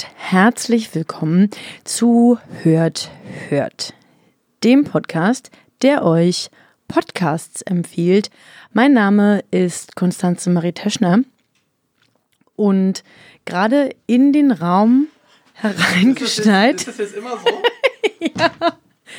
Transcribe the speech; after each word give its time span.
und 0.00 0.06
herzlich 0.16 0.94
willkommen 0.94 1.50
zu 1.84 2.38
Hört, 2.62 3.10
Hört, 3.48 3.92
dem 4.64 4.84
Podcast, 4.84 5.50
der 5.82 6.06
euch 6.06 6.48
Podcasts 6.88 7.60
empfiehlt. 7.60 8.30
Mein 8.72 8.94
Name 8.94 9.44
ist 9.50 9.96
Konstanze 9.96 10.48
Marie 10.48 10.72
Teschner 10.72 11.20
und 12.56 13.04
gerade 13.44 13.90
in 14.06 14.32
den 14.32 14.52
Raum 14.52 15.08
hereingeschneit. 15.52 16.76
Ist 16.76 16.88
das 16.88 16.96
jetzt 16.98 17.16
immer 17.16 17.36
so? 17.36 17.62
ja. 18.38 18.50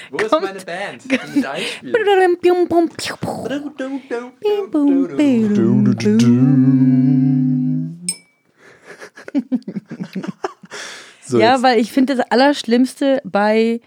Wo 0.10 0.18
ist 0.18 0.32
meine 0.32 0.62
Band? 0.62 1.04
Die 1.04 1.14
ich 1.14 1.48
einspiele? 1.48 1.94
So, 11.32 11.40
ja, 11.40 11.54
jetzt. 11.54 11.64
weil 11.64 11.80
ich 11.80 11.92
finde, 11.92 12.16
das 12.16 12.26
Allerschlimmste 12.32 13.22
bei 13.24 13.80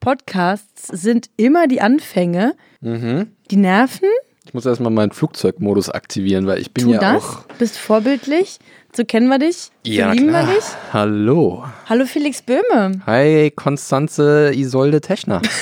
Podcasts 0.00 0.86
sind 0.88 1.30
immer 1.36 1.66
die 1.66 1.80
Anfänge. 1.80 2.54
Mhm. 2.80 3.32
Die 3.50 3.56
nerven. 3.56 4.08
Ich 4.44 4.54
muss 4.54 4.64
erstmal 4.64 4.92
meinen 4.92 5.10
Flugzeugmodus 5.12 5.90
aktivieren, 5.90 6.46
weil 6.46 6.58
ich 6.60 6.72
bin 6.72 6.84
Tu 6.84 6.90
ja 6.92 6.98
das. 7.00 7.22
auch. 7.24 7.42
Bist 7.58 7.76
vorbildlich. 7.76 8.58
So 8.96 9.04
kennen 9.04 9.28
wir 9.28 9.38
dich. 9.38 9.56
So 9.56 9.70
lieben 9.84 10.30
wir 10.30 10.44
dich. 10.44 10.64
Hallo. 10.92 11.64
Hallo 11.86 12.06
Felix 12.06 12.40
Böhme. 12.42 13.00
Hi, 13.06 13.50
Konstanze 13.54 14.52
Isolde 14.54 15.00
Techner. 15.02 15.42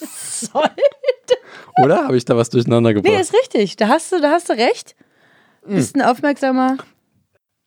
Soll. 0.00 0.68
Oder? 1.82 2.04
Habe 2.04 2.16
ich 2.16 2.24
da 2.24 2.36
was 2.36 2.50
durcheinander 2.50 2.90
Nee, 2.90 2.94
gebracht? 2.94 3.20
ist 3.20 3.32
richtig. 3.32 3.76
Da 3.76 3.88
hast 3.88 4.12
du, 4.12 4.20
da 4.20 4.32
hast 4.32 4.48
du 4.48 4.54
recht. 4.54 4.94
Hm. 5.64 5.76
Bist 5.76 5.94
ein 5.96 6.02
aufmerksamer. 6.02 6.76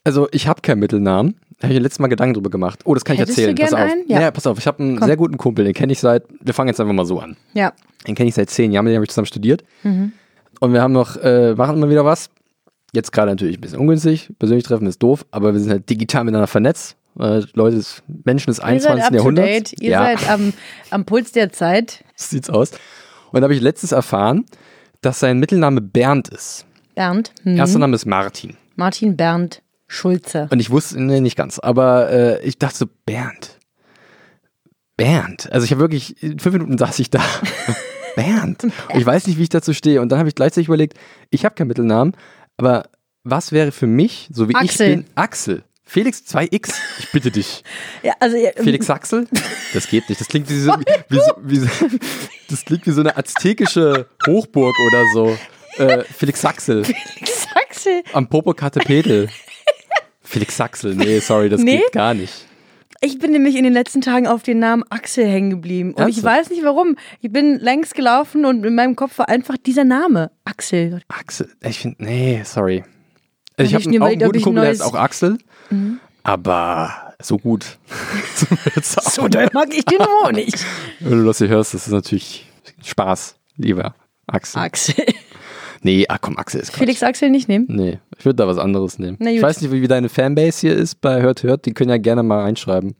also, 0.03 0.27
ich 0.31 0.47
habe 0.47 0.61
keinen 0.61 0.79
Mittelnamen. 0.79 1.39
Da 1.59 1.67
habe 1.67 1.73
ich 1.73 1.79
mir 1.79 1.83
letztes 1.83 1.99
Mal 1.99 2.07
Gedanken 2.07 2.33
drüber 2.33 2.49
gemacht. 2.49 2.81
Oh, 2.83 2.93
das 2.93 3.05
kann 3.05 3.13
ich 3.13 3.21
Hättest 3.21 3.37
erzählen. 3.37 3.55
du 3.55 3.61
gern 3.61 3.71
pass 3.71 3.81
auf. 3.81 3.91
einen? 3.91 4.03
Ja. 4.07 4.21
Ja. 4.21 4.31
pass 4.31 4.47
auf. 4.47 4.57
Ich 4.57 4.67
habe 4.67 4.83
einen 4.83 4.97
Komm. 4.97 5.07
sehr 5.07 5.17
guten 5.17 5.37
Kumpel. 5.37 5.65
Den 5.65 5.73
kenne 5.73 5.93
ich 5.93 5.99
seit. 5.99 6.23
Wir 6.41 6.53
fangen 6.53 6.67
jetzt 6.67 6.79
einfach 6.79 6.93
mal 6.93 7.05
so 7.05 7.19
an. 7.19 7.37
Ja. 7.53 7.73
Den 8.07 8.15
kenne 8.15 8.29
ich 8.29 8.35
seit 8.35 8.49
zehn 8.49 8.71
Jahren. 8.71 8.85
Mit 8.85 8.91
dem 8.91 8.97
habe 8.97 9.05
ich 9.05 9.09
zusammen 9.09 9.25
studiert. 9.25 9.63
Mhm. 9.83 10.11
Und 10.59 10.73
wir 10.73 10.81
haben 10.81 10.93
noch, 10.93 11.17
äh, 11.17 11.55
machen 11.55 11.77
immer 11.77 11.89
wieder 11.89 12.05
was. 12.05 12.29
Jetzt 12.93 13.11
gerade 13.11 13.31
natürlich 13.31 13.57
ein 13.57 13.61
bisschen 13.61 13.79
ungünstig. 13.79 14.29
Persönlich 14.39 14.63
treffen 14.65 14.87
ist 14.87 15.01
doof, 15.03 15.25
aber 15.31 15.53
wir 15.53 15.59
sind 15.59 15.69
halt 15.69 15.89
digital 15.89 16.23
miteinander 16.23 16.47
vernetzt. 16.47 16.95
Äh, 17.19 17.41
Leute, 17.53 17.77
des 17.77 18.03
Menschen 18.25 18.51
des 18.51 18.59
Ihr 18.59 18.79
seid 18.79 18.91
21. 18.91 19.03
up 19.03 19.09
to 19.09 19.15
Jahrhunderts. 19.15 19.73
Ihr 19.79 19.89
ja, 19.89 20.17
seid 20.17 20.29
am, 20.29 20.53
am 20.91 21.05
Puls 21.05 21.31
der 21.31 21.51
Zeit. 21.51 22.03
so 22.15 22.27
sieht's 22.29 22.49
aus. 22.49 22.71
Und 23.31 23.41
da 23.41 23.43
habe 23.43 23.53
ich 23.53 23.61
letztens 23.61 23.91
erfahren, 23.91 24.45
dass 25.01 25.19
sein 25.19 25.39
Mittelname 25.39 25.81
Bernd 25.81 26.29
ist. 26.29 26.65
Bernd. 26.95 27.33
Hm. 27.43 27.57
Erster 27.57 27.79
Name 27.79 27.95
ist 27.95 28.05
Martin. 28.05 28.55
Martin 28.75 29.17
Bernd 29.17 29.61
Schulze. 29.95 30.47
Und 30.51 30.59
ich 30.59 30.69
wusste, 30.69 31.01
nee, 31.01 31.21
nicht 31.21 31.35
ganz, 31.37 31.59
aber 31.59 32.09
äh, 32.11 32.45
ich 32.45 32.57
dachte 32.57 32.77
so, 32.77 32.85
Bernd. 33.05 33.57
Bernd. 34.97 35.51
Also 35.51 35.65
ich 35.65 35.71
habe 35.71 35.81
wirklich, 35.81 36.21
in 36.21 36.39
fünf 36.39 36.53
Minuten 36.53 36.77
saß 36.77 36.99
ich 36.99 37.09
da. 37.09 37.21
Bernd. 38.15 38.63
Und 38.63 38.73
ich 38.93 39.05
weiß 39.05 39.27
nicht, 39.27 39.37
wie 39.37 39.43
ich 39.43 39.49
dazu 39.49 39.73
stehe. 39.73 40.01
Und 40.01 40.09
dann 40.09 40.19
habe 40.19 40.29
ich 40.29 40.35
gleichzeitig 40.35 40.67
überlegt, 40.67 40.97
ich 41.31 41.43
habe 41.43 41.55
keinen 41.55 41.67
Mittelnamen, 41.67 42.15
aber 42.57 42.89
was 43.23 43.51
wäre 43.51 43.71
für 43.71 43.87
mich, 43.87 44.29
so 44.31 44.47
wie 44.47 44.55
Axel. 44.55 44.89
ich 44.89 44.95
bin, 44.95 45.05
Axel. 45.15 45.63
Felix 45.87 46.23
2X, 46.27 46.73
ich 46.99 47.11
bitte 47.11 47.31
dich. 47.31 47.63
Ja, 48.03 48.13
also, 48.19 48.37
ja, 48.37 48.51
Felix 48.55 48.89
Axel? 48.89 49.27
Das 49.73 49.87
geht 49.87 50.09
nicht. 50.09 50.19
Das 50.19 50.27
klingt 50.27 50.49
wie 50.49 50.59
so, 50.59 50.73
wie 51.09 51.17
so, 51.17 51.31
wie 51.43 51.57
so, 51.57 51.67
das 52.49 52.65
klingt 52.65 52.85
wie 52.87 52.91
so 52.91 53.01
eine 53.01 53.15
aztekische 53.17 54.07
Hochburg 54.27 54.75
oder 54.87 55.03
so. 55.13 55.37
Äh, 55.77 56.03
Felix 56.03 56.43
Axel 56.45 56.85
Felix 56.85 57.47
Axel. 57.55 58.03
am 58.13 58.27
Popocatépetl. 58.27 59.27
Felix 60.35 60.59
Axel, 60.59 60.95
nee, 60.95 61.19
sorry, 61.19 61.47
das 61.47 61.61
Nee? 61.61 61.77
geht 61.77 61.93
gar 61.93 62.13
nicht. 62.13 62.33
Ich 62.99 63.19
bin 63.19 63.31
nämlich 63.31 63.55
in 63.55 63.63
den 63.63 63.71
letzten 63.71 64.01
Tagen 64.01 64.27
auf 64.27 64.43
den 64.43 64.59
Namen 64.59 64.83
Axel 64.89 65.25
hängen 65.25 65.49
geblieben. 65.49 65.93
Und 65.93 66.09
ich 66.09 66.21
weiß 66.21 66.49
nicht 66.49 66.61
warum. 66.65 66.97
Ich 67.21 67.31
bin 67.31 67.57
längs 67.59 67.93
gelaufen 67.93 68.43
und 68.43 68.65
in 68.65 68.75
meinem 68.75 68.97
Kopf 68.97 69.17
war 69.17 69.29
einfach 69.29 69.55
dieser 69.57 69.85
Name. 69.85 70.31
Axel. 70.43 70.99
Axel, 71.07 71.49
ich 71.63 71.79
finde, 71.79 72.03
nee, 72.03 72.41
sorry. 72.43 72.83
Also 73.55 73.69
ich 73.69 73.75
Hab 73.75 73.81
habe 73.83 73.89
einen, 73.91 73.99
mir 73.99 74.03
auch 74.05 74.09
einen 74.09 74.19
guten 74.19 74.37
ich 74.39 74.43
Kumpel, 74.43 74.61
der 74.63 74.71
Mhm. 74.73 74.73
heißt 74.73 74.81
auch 74.83 74.95
Axel, 74.95 75.37
aber 76.23 77.13
so 77.21 77.37
gut. 77.37 77.77
Auch. 78.97 79.09
So, 79.09 79.27
da 79.29 79.47
mag 79.53 79.73
ich 79.73 79.85
den 79.85 79.99
wohl 79.99 80.33
nicht. 80.33 80.65
Wenn 80.99 81.19
du 81.19 81.25
das 81.25 81.37
hier 81.37 81.47
hörst, 81.47 81.73
das 81.73 81.87
ist 81.87 81.93
natürlich 81.93 82.45
Spaß, 82.83 83.37
lieber 83.55 83.95
Axel. 84.27 84.61
Axel. 84.61 85.05
Nee, 85.81 86.05
ach 86.09 86.17
komm, 86.19 86.37
Axel 86.37 86.59
ist 86.61 86.69
Quatsch. 86.71 86.79
Felix 86.79 87.03
Axel 87.03 87.29
nicht 87.29 87.47
nehmen? 87.47 87.67
Nee, 87.69 87.99
ich 88.17 88.25
würde 88.25 88.37
da 88.37 88.47
was 88.47 88.57
anderes 88.57 88.97
nehmen. 88.99 89.17
Ich 89.27 89.41
weiß 89.41 89.61
nicht, 89.61 89.71
wie, 89.71 89.81
wie 89.81 89.87
deine 89.87 90.09
Fanbase 90.09 90.61
hier 90.61 90.75
ist 90.75 91.01
bei 91.01 91.21
Hört 91.21 91.43
Hört. 91.43 91.65
Die 91.65 91.73
können 91.73 91.89
ja 91.89 91.97
gerne 91.97 92.23
mal 92.23 92.41
reinschreiben. 92.41 92.95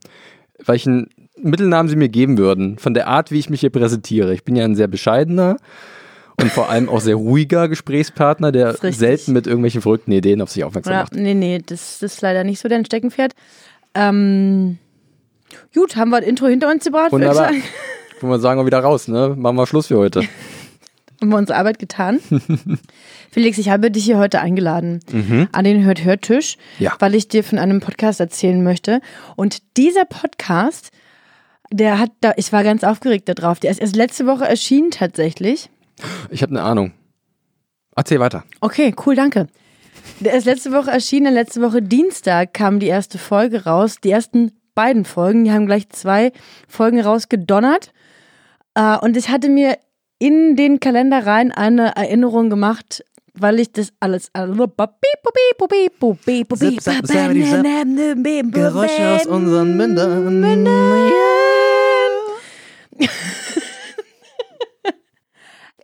Welchen 0.64 1.08
Mittelnamen 1.38 1.88
sie 1.88 1.96
mir 1.96 2.08
geben 2.08 2.38
würden, 2.38 2.78
von 2.78 2.94
der 2.94 3.08
Art, 3.08 3.30
wie 3.30 3.38
ich 3.38 3.50
mich 3.50 3.60
hier 3.60 3.70
präsentiere. 3.70 4.32
Ich 4.34 4.44
bin 4.44 4.56
ja 4.56 4.64
ein 4.64 4.74
sehr 4.74 4.88
bescheidener 4.88 5.56
und 6.40 6.50
vor 6.52 6.68
allem 6.70 6.88
auch 6.88 7.00
sehr 7.00 7.14
ruhiger 7.16 7.68
Gesprächspartner, 7.68 8.52
der 8.52 8.74
selten 8.74 9.32
mit 9.32 9.46
irgendwelchen 9.46 9.80
verrückten 9.82 10.12
Ideen 10.12 10.40
auf 10.42 10.50
sich 10.50 10.64
aufmerksam 10.64 10.92
Ja, 10.94 11.00
macht. 11.00 11.14
nee, 11.14 11.34
nee, 11.34 11.58
das, 11.64 11.98
das 12.00 12.14
ist 12.14 12.20
leider 12.22 12.44
nicht 12.44 12.60
so 12.60 12.68
dein 12.68 12.84
Steckenpferd. 12.84 13.34
Ähm, 13.94 14.78
gut, 15.74 15.96
haben 15.96 16.10
wir 16.10 16.20
das 16.20 16.28
Intro 16.28 16.46
hinter 16.46 16.70
uns 16.70 16.84
gebracht, 16.84 17.12
würde 17.12 17.24
ich 17.26 17.30
Wunderbar. 17.30 17.52
sagen. 17.52 17.62
Wollen 18.20 18.32
wir 18.32 18.38
sagen, 18.38 18.60
wir 18.60 18.66
wieder 18.66 18.80
raus, 18.80 19.08
ne? 19.08 19.34
Machen 19.36 19.56
wir 19.56 19.66
Schluss 19.66 19.86
für 19.88 19.96
heute. 19.98 20.22
Haben 21.20 21.30
wir 21.30 21.38
unsere 21.38 21.58
Arbeit 21.58 21.78
getan. 21.78 22.20
Felix, 23.30 23.58
ich 23.58 23.68
habe 23.70 23.90
dich 23.90 24.04
hier 24.04 24.18
heute 24.18 24.40
eingeladen 24.40 25.00
an 25.52 25.64
den 25.64 25.84
Hört-Hört-Tisch, 25.84 26.56
Mhm. 26.78 26.84
Ja. 26.84 26.92
weil 26.98 27.14
ich 27.14 27.28
dir 27.28 27.42
von 27.44 27.58
einem 27.58 27.80
Podcast 27.80 28.20
erzählen 28.20 28.62
möchte. 28.62 29.00
Und 29.36 29.58
dieser 29.76 30.04
Podcast, 30.04 30.90
der 31.70 31.98
hat 31.98 32.10
da, 32.20 32.32
ich 32.36 32.52
war 32.52 32.62
ganz 32.64 32.84
aufgeregt 32.84 33.28
darauf. 33.28 33.60
Der 33.60 33.70
ist 33.70 33.80
erst 33.80 33.96
letzte 33.96 34.26
Woche 34.26 34.44
erschienen 34.46 34.90
tatsächlich. 34.90 35.70
Ich 36.30 36.42
habe 36.42 36.50
eine 36.50 36.62
Ahnung. 36.62 36.92
Erzähl 37.96 38.20
weiter. 38.20 38.44
Okay, 38.60 38.94
cool, 39.06 39.14
danke. 39.14 39.46
Der 40.20 40.34
ist 40.34 40.44
letzte 40.44 40.70
Woche 40.72 40.90
erschienen, 40.90 41.32
letzte 41.32 41.62
Woche 41.62 41.80
Dienstag 41.82 42.52
kam 42.54 42.78
die 42.78 42.86
erste 42.86 43.16
Folge 43.18 43.64
raus. 43.64 43.96
Die 44.04 44.10
ersten 44.10 44.52
beiden 44.74 45.04
Folgen, 45.06 45.44
die 45.44 45.52
haben 45.52 45.66
gleich 45.66 45.88
zwei 45.88 46.32
Folgen 46.68 47.00
rausgedonnert. 47.00 47.92
Äh, 48.74 48.98
und 48.98 49.16
ich 49.16 49.30
hatte 49.30 49.48
mir 49.48 49.78
in 50.18 50.56
den 50.56 50.80
Kalender 50.80 51.26
rein 51.26 51.52
eine 51.52 51.94
Erinnerung 51.96 52.50
gemacht, 52.50 53.04
weil 53.34 53.60
ich 53.60 53.72
das 53.72 53.92
alles. 54.00 54.30
Geräusche 58.52 59.08
aus 59.14 59.26
unseren 59.26 59.76
Mündern. 59.76 60.66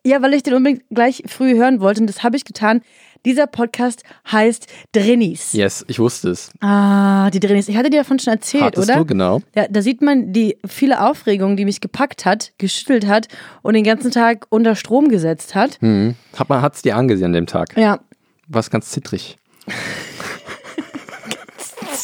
Ja, 0.05 0.21
weil 0.21 0.35
ich 0.35 0.43
den 0.43 0.55
unbedingt 0.55 0.83
gleich 0.91 1.23
früh 1.27 1.57
hören 1.57 1.81
wollte 1.81 2.01
und 2.01 2.07
das 2.09 2.23
habe 2.23 2.37
ich 2.37 2.45
getan. 2.45 2.83
Dieser 3.25 3.47
Podcast 3.47 4.03
heißt 4.31 4.67
Drinnies. 4.91 5.53
Yes, 5.53 5.85
ich 5.87 6.01
wusste 6.01 6.31
es. 6.31 6.51
Ah, 6.61 7.31
die 7.31 7.39
Drinnies. 7.39 7.69
Ich 7.69 7.77
hatte 7.77 7.89
dir 7.89 7.99
davon 7.99 8.19
schon 8.19 8.33
erzählt, 8.33 8.65
Hattest 8.65 8.91
oder? 8.91 8.99
du, 8.99 9.05
genau. 9.07 9.41
Ja, 9.55 9.69
da 9.69 9.81
sieht 9.81 10.03
man 10.03 10.33
die 10.33 10.59
viele 10.67 11.07
Aufregung, 11.07 11.57
die 11.57 11.65
mich 11.65 11.81
gepackt 11.81 12.27
hat, 12.27 12.53
geschüttelt 12.59 13.07
hat 13.07 13.29
und 13.63 13.75
den 13.75 13.85
ganzen 13.85 14.11
Tag 14.11 14.47
unter 14.49 14.75
Strom 14.75 15.09
gesetzt 15.09 15.55
hat. 15.55 15.81
Hm. 15.81 16.17
Hat 16.37 16.49
man 16.49 16.63
hat's 16.63 16.83
dir 16.83 16.97
angesehen 16.97 17.27
an 17.27 17.33
dem 17.35 17.47
Tag. 17.47 17.77
Ja, 17.77 18.01
Warst 18.49 18.71
ganz 18.71 18.91
zittrig. 18.91 19.37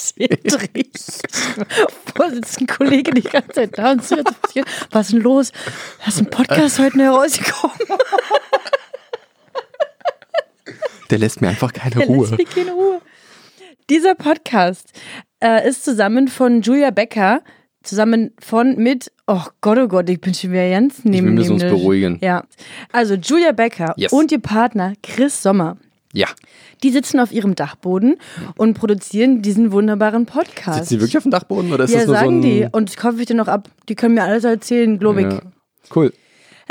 zittrig. 0.06 0.90
Vor 2.16 2.30
sitzt 2.30 2.60
ein 2.60 2.66
Kollege 2.66 3.12
die 3.12 3.22
ganze 3.22 3.52
Zeit 3.52 3.78
da 3.78 3.92
und 3.92 4.04
zuhört. 4.04 4.28
Was 4.90 5.06
ist 5.06 5.12
denn 5.14 5.22
los? 5.22 5.52
Hast 6.00 6.18
du 6.18 6.24
einen 6.24 6.30
Podcast 6.30 6.78
heute 6.78 6.98
neu 6.98 7.08
rausgekommen? 7.08 7.76
Der 11.10 11.18
lässt 11.18 11.40
mir 11.40 11.48
einfach 11.48 11.72
keine 11.72 11.96
Der 11.96 12.06
Ruhe. 12.06 12.26
lässt 12.26 12.38
mir 12.38 12.44
keine 12.44 12.72
Ruhe. 12.72 13.00
Dieser 13.88 14.14
Podcast 14.14 14.92
äh, 15.42 15.66
ist 15.66 15.84
zusammen 15.84 16.28
von 16.28 16.60
Julia 16.60 16.90
Becker, 16.90 17.42
zusammen 17.82 18.32
von 18.38 18.76
mit, 18.76 19.10
oh 19.26 19.44
Gott, 19.62 19.78
oh 19.78 19.88
Gott, 19.88 20.10
ich 20.10 20.20
bin 20.20 20.34
schon 20.34 20.52
wieder 20.52 20.68
ganz 20.68 21.04
neben 21.04 21.28
wir 21.28 21.32
müssen 21.34 21.52
uns 21.52 21.62
beruhigen. 21.62 22.18
Ja, 22.20 22.44
also 22.92 23.14
Julia 23.14 23.52
Becker 23.52 23.94
Yes. 23.96 24.12
und 24.12 24.30
ihr 24.30 24.40
Partner 24.40 24.92
Chris 25.02 25.40
Sommer. 25.42 25.78
Ja. 26.12 26.28
Die 26.82 26.90
sitzen 26.90 27.20
auf 27.20 27.32
ihrem 27.32 27.54
Dachboden 27.54 28.16
und 28.56 28.74
produzieren 28.74 29.42
diesen 29.42 29.72
wunderbaren 29.72 30.26
Podcast. 30.26 30.78
Sitzen 30.78 30.94
die 30.94 31.00
wirklich 31.00 31.16
auf 31.18 31.24
dem 31.24 31.32
Dachboden 31.32 31.72
oder 31.72 31.84
ist 31.84 31.90
ja, 31.92 31.98
das 31.98 32.06
nur 32.06 32.16
sagen 32.16 32.28
so 32.28 32.36
ein... 32.36 32.42
die. 32.42 32.68
Und 32.70 32.88
das 32.88 32.96
kaufe 32.96 33.20
ich 33.20 33.26
dir 33.26 33.34
noch 33.34 33.48
ab. 33.48 33.68
Die 33.88 33.94
können 33.94 34.14
mir 34.14 34.22
alles 34.22 34.44
erzählen, 34.44 34.98
Globig. 34.98 35.30
Ja. 35.30 35.40
Cool. 35.94 36.12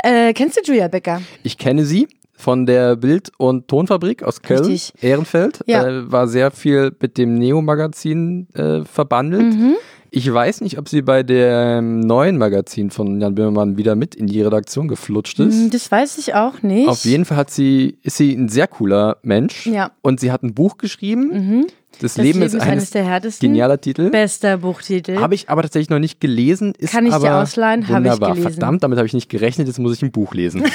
Äh, 0.02 0.32
kennst 0.32 0.56
du 0.56 0.62
Julia 0.64 0.88
Becker? 0.88 1.22
Ich 1.42 1.58
kenne 1.58 1.84
sie 1.84 2.08
von 2.38 2.66
der 2.66 2.96
Bild- 2.96 3.32
und 3.36 3.66
Tonfabrik 3.66 4.22
aus 4.22 4.42
Köln, 4.42 4.64
Richtig. 4.64 5.02
Ehrenfeld. 5.02 5.60
Ja. 5.66 5.86
Äh, 5.86 6.10
war 6.10 6.28
sehr 6.28 6.50
viel 6.52 6.92
mit 7.00 7.18
dem 7.18 7.34
Neo-Magazin 7.34 8.48
äh, 8.54 8.84
verbandelt. 8.84 9.54
Mhm. 9.54 9.74
Ich 10.10 10.32
weiß 10.32 10.62
nicht, 10.62 10.78
ob 10.78 10.88
sie 10.88 11.02
bei 11.02 11.22
dem 11.22 12.00
neuen 12.00 12.38
Magazin 12.38 12.90
von 12.90 13.20
Jan 13.20 13.34
Böhmermann 13.34 13.76
wieder 13.76 13.94
mit 13.94 14.14
in 14.14 14.26
die 14.26 14.40
Redaktion 14.42 14.88
geflutscht 14.88 15.38
ist. 15.40 15.54
Hm, 15.54 15.70
Das 15.70 15.90
weiß 15.90 16.18
ich 16.18 16.34
auch 16.34 16.62
nicht. 16.62 16.88
Auf 16.88 17.04
jeden 17.04 17.24
Fall 17.24 17.36
hat 17.36 17.50
sie, 17.50 17.98
ist 18.02 18.16
sie 18.16 18.32
ein 18.32 18.48
sehr 18.48 18.66
cooler 18.66 19.18
Mensch. 19.22 19.66
Ja. 19.66 19.90
Und 20.02 20.20
sie 20.20 20.32
hat 20.32 20.42
ein 20.42 20.54
Buch 20.54 20.78
geschrieben. 20.78 21.66
Das, 22.00 22.14
das 22.14 22.24
Leben, 22.24 22.42
ist 22.42 22.54
eines, 22.54 22.66
eines 22.66 22.90
der 22.90 23.04
härtesten. 23.04 23.48
genialer 23.48 23.80
Titel. 23.80 24.10
Bester 24.10 24.58
Buchtitel. 24.58 25.18
Habe 25.18 25.34
ich 25.34 25.48
aber 25.48 25.62
tatsächlich 25.62 25.90
noch 25.90 25.98
nicht 25.98 26.20
gelesen. 26.20 26.74
Ist 26.78 26.92
Kann 26.92 27.06
ich 27.06 27.12
dir 27.12 27.16
aber 27.16 27.42
ausleihen? 27.42 27.88
Habe 27.88 28.08
ich 28.08 28.20
gelesen. 28.20 28.42
Verdammt, 28.42 28.82
damit 28.82 28.98
habe 28.98 29.06
ich 29.06 29.14
nicht 29.14 29.28
gerechnet. 29.28 29.66
Jetzt 29.66 29.78
muss 29.78 29.94
ich 29.94 30.02
ein 30.02 30.12
Buch 30.12 30.34
lesen. 30.34 30.64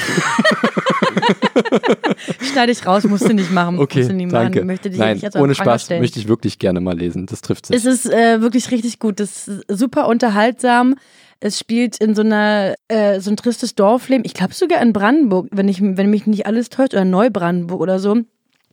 Schneide 2.40 2.72
ich 2.72 2.86
raus, 2.86 3.04
musst 3.04 3.28
du 3.28 3.34
nicht 3.34 3.52
machen. 3.52 3.78
Okay, 3.78 4.00
musst 4.00 4.10
du 4.10 4.14
nicht 4.14 4.32
danke. 4.32 4.58
Machen. 4.60 4.66
Möchte 4.66 4.90
dich 4.90 4.98
Nein, 4.98 5.18
nicht 5.18 5.36
ohne 5.36 5.54
Spaß 5.54 5.84
stellen. 5.84 6.00
möchte 6.00 6.18
ich 6.18 6.28
wirklich 6.28 6.58
gerne 6.58 6.80
mal 6.80 6.96
lesen. 6.96 7.26
Das 7.26 7.40
trifft 7.40 7.66
sich. 7.66 7.76
Es 7.76 7.84
ist 7.84 8.06
äh, 8.06 8.40
wirklich 8.40 8.70
richtig 8.70 8.98
gut. 8.98 9.20
Das 9.20 9.48
ist 9.48 9.62
super 9.68 10.08
unterhaltsam. 10.08 10.96
Es 11.40 11.58
spielt 11.58 11.98
in 11.98 12.14
so 12.14 12.22
einer 12.22 12.74
äh, 12.88 13.20
so 13.20 13.30
ein 13.30 13.36
tristes 13.36 13.74
Dorfleben. 13.74 14.24
Ich 14.24 14.34
glaube 14.34 14.54
sogar 14.54 14.80
in 14.80 14.92
Brandenburg, 14.92 15.48
wenn 15.50 15.68
ich 15.68 15.80
wenn 15.82 16.10
mich 16.10 16.26
nicht 16.26 16.46
alles 16.46 16.70
täuscht 16.70 16.94
oder 16.94 17.04
Neubrandenburg 17.04 17.80
oder 17.80 17.98
so. 17.98 18.20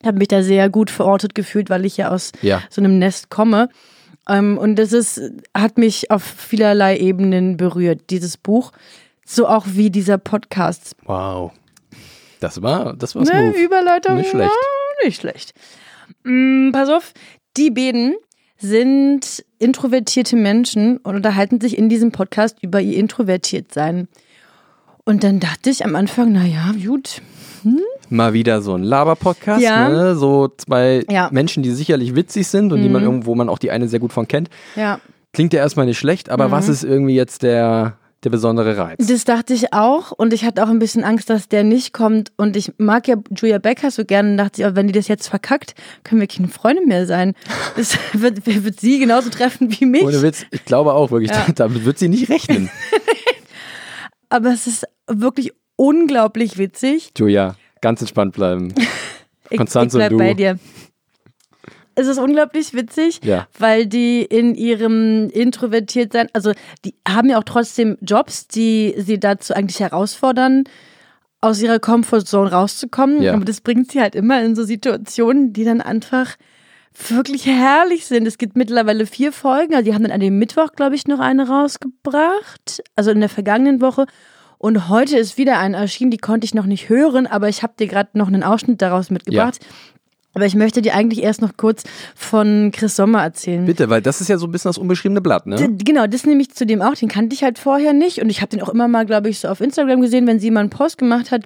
Habe 0.05 0.17
mich 0.17 0.27
da 0.29 0.43
sehr 0.43 0.69
gut 0.69 0.89
verortet 0.89 1.35
gefühlt, 1.35 1.69
weil 1.69 1.85
ich 1.85 1.97
ja 1.97 2.09
aus 2.09 2.31
Ja. 2.41 2.61
so 2.69 2.81
einem 2.81 2.97
Nest 2.99 3.29
komme. 3.29 3.69
Ähm, 4.29 4.57
und 4.57 4.75
das 4.77 4.93
ist 4.93 5.21
hat 5.55 5.77
mich 5.77 6.11
auf 6.11 6.23
vielerlei 6.23 6.97
Ebenen 6.97 7.57
berührt. 7.57 8.01
Dieses 8.09 8.37
Buch, 8.37 8.71
so 9.25 9.47
auch 9.47 9.65
wie 9.69 9.89
dieser 9.89 10.17
Podcast. 10.17 10.95
wow. 11.05 11.51
Das 12.39 12.61
war, 12.63 12.93
das 12.95 13.13
war 13.13 13.21
Ne. 13.23 13.51
Überleitung. 13.55 14.15
Nicht 14.15 14.31
schlecht. 14.31 14.49
Ja, 14.49 15.05
nicht 15.05 15.21
schlecht. 15.21 15.53
Mm, 16.23 16.71
pass 16.71 16.89
auf, 16.89 17.13
die 17.55 17.69
beiden 17.69 18.15
sind 18.57 19.43
introvertierte 19.59 20.35
Menschen 20.35 20.97
und 20.97 21.15
unterhalten 21.15 21.61
sich 21.61 21.77
in 21.77 21.87
diesem 21.87 22.11
Podcast 22.11 22.57
über 22.61 22.81
ihr 22.81 22.97
Introvertiertsein. 22.97 24.07
Und 25.05 25.23
dann 25.23 25.39
dachte 25.39 25.69
ich 25.69 25.85
am 25.85 25.95
Anfang, 25.95 26.31
naja, 26.31 26.71
gut. 26.83 27.21
Mal 28.11 28.33
wieder 28.33 28.61
so 28.61 28.73
ein 28.75 28.83
Laber-Podcast, 28.83 29.61
Ja. 29.61 29.87
ne? 29.89 30.15
So 30.15 30.49
zwei 30.57 31.03
Ja. 31.09 31.27
Mhm. 31.29 31.33
Menschen, 31.33 31.63
die 31.63 31.71
sicherlich 31.71 32.15
witzig 32.15 32.47
sind 32.47 32.71
und 32.73 32.81
die 32.81 32.89
man 32.89 33.03
irgendwo 33.03 33.33
man 33.35 33.49
auch 33.49 33.57
die 33.59 33.71
eine 33.71 33.87
sehr 33.87 33.99
gut 33.99 34.13
von 34.13 34.27
kennt. 34.27 34.49
Ja. 34.75 34.99
Klingt 35.33 35.53
ja 35.53 35.59
erstmal 35.59 35.85
nicht 35.85 35.97
schlecht, 35.97 36.29
aber 36.29 36.51
was 36.51 36.67
ist 36.67 36.83
irgendwie 36.83 37.15
jetzt 37.15 37.41
der, 37.41 37.95
der 38.25 38.29
besondere 38.29 38.77
Reiz? 38.77 38.99
Mhm. 38.99 39.07
Das 39.07 39.23
dachte 39.23 39.53
ich 39.53 39.71
auch 39.73 40.11
und 40.11 40.33
ich 40.33 40.43
hatte 40.43 40.61
auch 40.61 40.67
ein 40.67 40.79
bisschen 40.79 41.05
Angst, 41.05 41.29
dass 41.29 41.47
der 41.47 41.63
nicht 41.63 41.93
kommt. 41.93 42.33
Und 42.35 42.57
ich 42.57 42.73
mag 42.77 43.07
ja 43.07 43.15
Julia 43.33 43.57
Becker 43.59 43.91
so 43.91 44.03
gerne 44.03 44.31
und 44.31 44.37
dachte 44.37 44.61
ich, 44.61 44.65
aber 44.65 44.75
wenn 44.75 44.87
die 44.87 44.93
das 44.93 45.07
jetzt 45.07 45.29
verkackt, 45.29 45.73
können 46.03 46.19
wir 46.19 46.27
keine 46.27 46.49
Freunde 46.49 46.85
mehr 46.85 47.05
sein. 47.07 47.33
Das 47.77 47.97
wird, 48.13 48.45
wird 48.45 48.79
sie 48.81 48.99
genauso 48.99 49.29
treffen 49.29 49.71
wie 49.79 49.85
mich. 49.85 50.03
Ohne 50.03 50.21
Witz, 50.21 50.45
ich 50.51 50.65
glaube 50.65 50.93
auch 50.93 51.11
wirklich, 51.11 51.31
Ja. 51.31 51.45
damit 51.55 51.85
wird 51.85 51.97
sie 51.97 52.09
nicht 52.09 52.29
rechnen. 52.29 52.69
Aber 54.29 54.49
es 54.51 54.67
ist 54.67 54.85
wirklich 55.07 55.51
unglaublich 55.75 56.57
witzig. 56.57 57.11
Julia, 57.17 57.55
ganz 57.81 58.01
entspannt 58.01 58.33
bleiben. 58.33 58.73
Ich, 59.53 59.57
Konstanze 59.57 59.97
ich 59.97 60.07
bleib 60.07 60.11
und 60.13 60.17
du. 60.17 60.23
bei 60.23 60.33
dir. 60.33 60.59
Es 61.95 62.07
ist 62.07 62.19
unglaublich 62.19 62.73
witzig, 62.73 63.19
Ja. 63.21 63.47
weil 63.59 63.85
die 63.85 64.21
in 64.21 64.55
ihrem 64.55 65.29
Introvertiertsein, 65.29 66.29
also 66.31 66.53
die 66.85 66.95
haben 67.05 67.29
ja 67.29 67.37
auch 67.37 67.43
trotzdem 67.43 67.97
Jobs, 67.99 68.47
die 68.47 68.95
sie 68.97 69.19
dazu 69.19 69.53
eigentlich 69.53 69.81
herausfordern, 69.81 70.63
aus 71.41 71.61
ihrer 71.61 71.79
Comfortzone 71.79 72.49
rauszukommen. 72.49 73.21
Ja. 73.21 73.33
Aber 73.33 73.43
das 73.43 73.59
bringt 73.59 73.91
sie 73.91 73.99
halt 73.99 74.15
immer 74.15 74.41
in 74.41 74.55
so 74.55 74.63
Situationen, 74.63 75.51
die 75.51 75.65
dann 75.65 75.81
einfach 75.81 76.37
wirklich 77.09 77.45
herrlich 77.45 78.05
sind. 78.05 78.25
Es 78.25 78.37
gibt 78.37 78.55
mittlerweile 78.55 79.05
vier 79.05 79.33
Folgen. 79.33 79.73
Also 79.73 79.83
die 79.83 79.93
haben 79.93 80.03
dann 80.03 80.11
an 80.13 80.19
dem 80.21 80.39
Mittwoch, 80.39 80.71
glaube 80.77 80.95
ich, 80.95 81.07
noch 81.07 81.19
eine 81.19 81.47
rausgebracht. 81.49 82.83
Also 82.95 83.11
in 83.11 83.19
der 83.19 83.29
vergangenen 83.29 83.81
Woche. 83.81 84.05
Und 84.61 84.89
heute 84.89 85.17
ist 85.17 85.39
wieder 85.39 85.57
eine 85.57 85.75
erschienen, 85.77 86.11
die 86.11 86.17
konnte 86.19 86.45
ich 86.45 86.53
noch 86.53 86.67
nicht 86.67 86.87
hören, 86.87 87.25
aber 87.25 87.49
ich 87.49 87.63
habe 87.63 87.73
dir 87.79 87.87
gerade 87.87 88.09
noch 88.13 88.27
einen 88.27 88.43
Ausschnitt 88.43 88.79
daraus 88.81 89.09
mitgebracht. 89.09 89.57
Aber 90.35 90.45
ich 90.45 90.53
möchte 90.55 90.83
dir 90.83 90.93
eigentlich 90.93 91.23
erst 91.23 91.41
noch 91.41 91.57
kurz 91.57 91.83
von 92.15 92.71
Chris 92.71 92.95
Sommer 92.95 93.23
erzählen. 93.23 93.65
Bitte, 93.65 93.89
weil 93.89 94.01
das 94.03 94.21
ist 94.21 94.27
ja 94.27 94.37
so 94.37 94.45
ein 94.45 94.51
bisschen 94.51 94.69
das 94.69 94.77
unbeschriebene 94.77 95.19
Blatt, 95.19 95.47
ne? 95.47 95.55
D- 95.55 95.83
Genau, 95.83 96.05
das 96.05 96.25
nehme 96.27 96.41
ich 96.43 96.51
zudem 96.51 96.81
auch. 96.83 96.93
Den 96.93 97.09
kannte 97.09 97.33
ich 97.33 97.43
halt 97.43 97.57
vorher 97.57 97.91
nicht. 97.93 98.21
Und 98.21 98.29
ich 98.29 98.39
habe 98.41 98.49
den 98.49 98.61
auch 98.61 98.69
immer 98.69 98.87
mal, 98.87 99.05
glaube 99.07 99.29
ich, 99.29 99.39
so 99.39 99.47
auf 99.47 99.61
Instagram 99.61 99.99
gesehen, 99.99 100.27
wenn 100.27 100.39
sie 100.39 100.51
mal 100.51 100.59
einen 100.61 100.69
Post 100.69 100.99
gemacht 100.99 101.31
hat. 101.31 101.43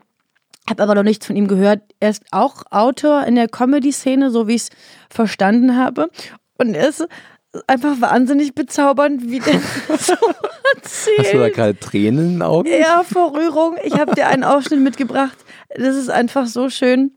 Habe 0.69 0.83
aber 0.83 0.94
noch 0.95 1.03
nichts 1.03 1.25
von 1.25 1.35
ihm 1.38 1.47
gehört. 1.47 1.81
Er 2.01 2.09
ist 2.09 2.23
auch 2.31 2.63
Autor 2.69 3.23
in 3.25 3.35
der 3.35 3.47
Comedy-Szene, 3.47 4.29
so 4.29 4.47
wie 4.47 4.56
ich 4.56 4.63
es 4.63 4.69
verstanden 5.09 5.77
habe. 5.77 6.09
Und 6.57 6.73
er 6.75 6.89
ist 6.89 7.07
einfach 7.68 8.00
wahnsinnig 8.02 8.56
bezaubernd, 8.56 9.30
wie 9.30 9.40
der 9.40 9.54
so 9.98 10.13
erzählt. 10.75 11.19
Hast 11.19 11.34
du 11.34 11.38
da 11.40 11.50
gerade 11.50 11.80
Tränen 11.80 12.25
in 12.25 12.31
den 12.36 12.42
Augen? 12.42 12.68
Ja, 12.69 13.04
vor 13.04 13.36
Rührung. 13.36 13.75
Ich 13.84 13.94
habe 14.00 14.16
dir 14.16 14.28
einen 14.28 14.44
Ausschnitt 14.44 14.80
mitgebracht. 14.80 15.38
Das 15.75 15.96
ist 15.96 16.10
einfach 16.10 16.48
so 16.48 16.69
schön. 16.69 17.12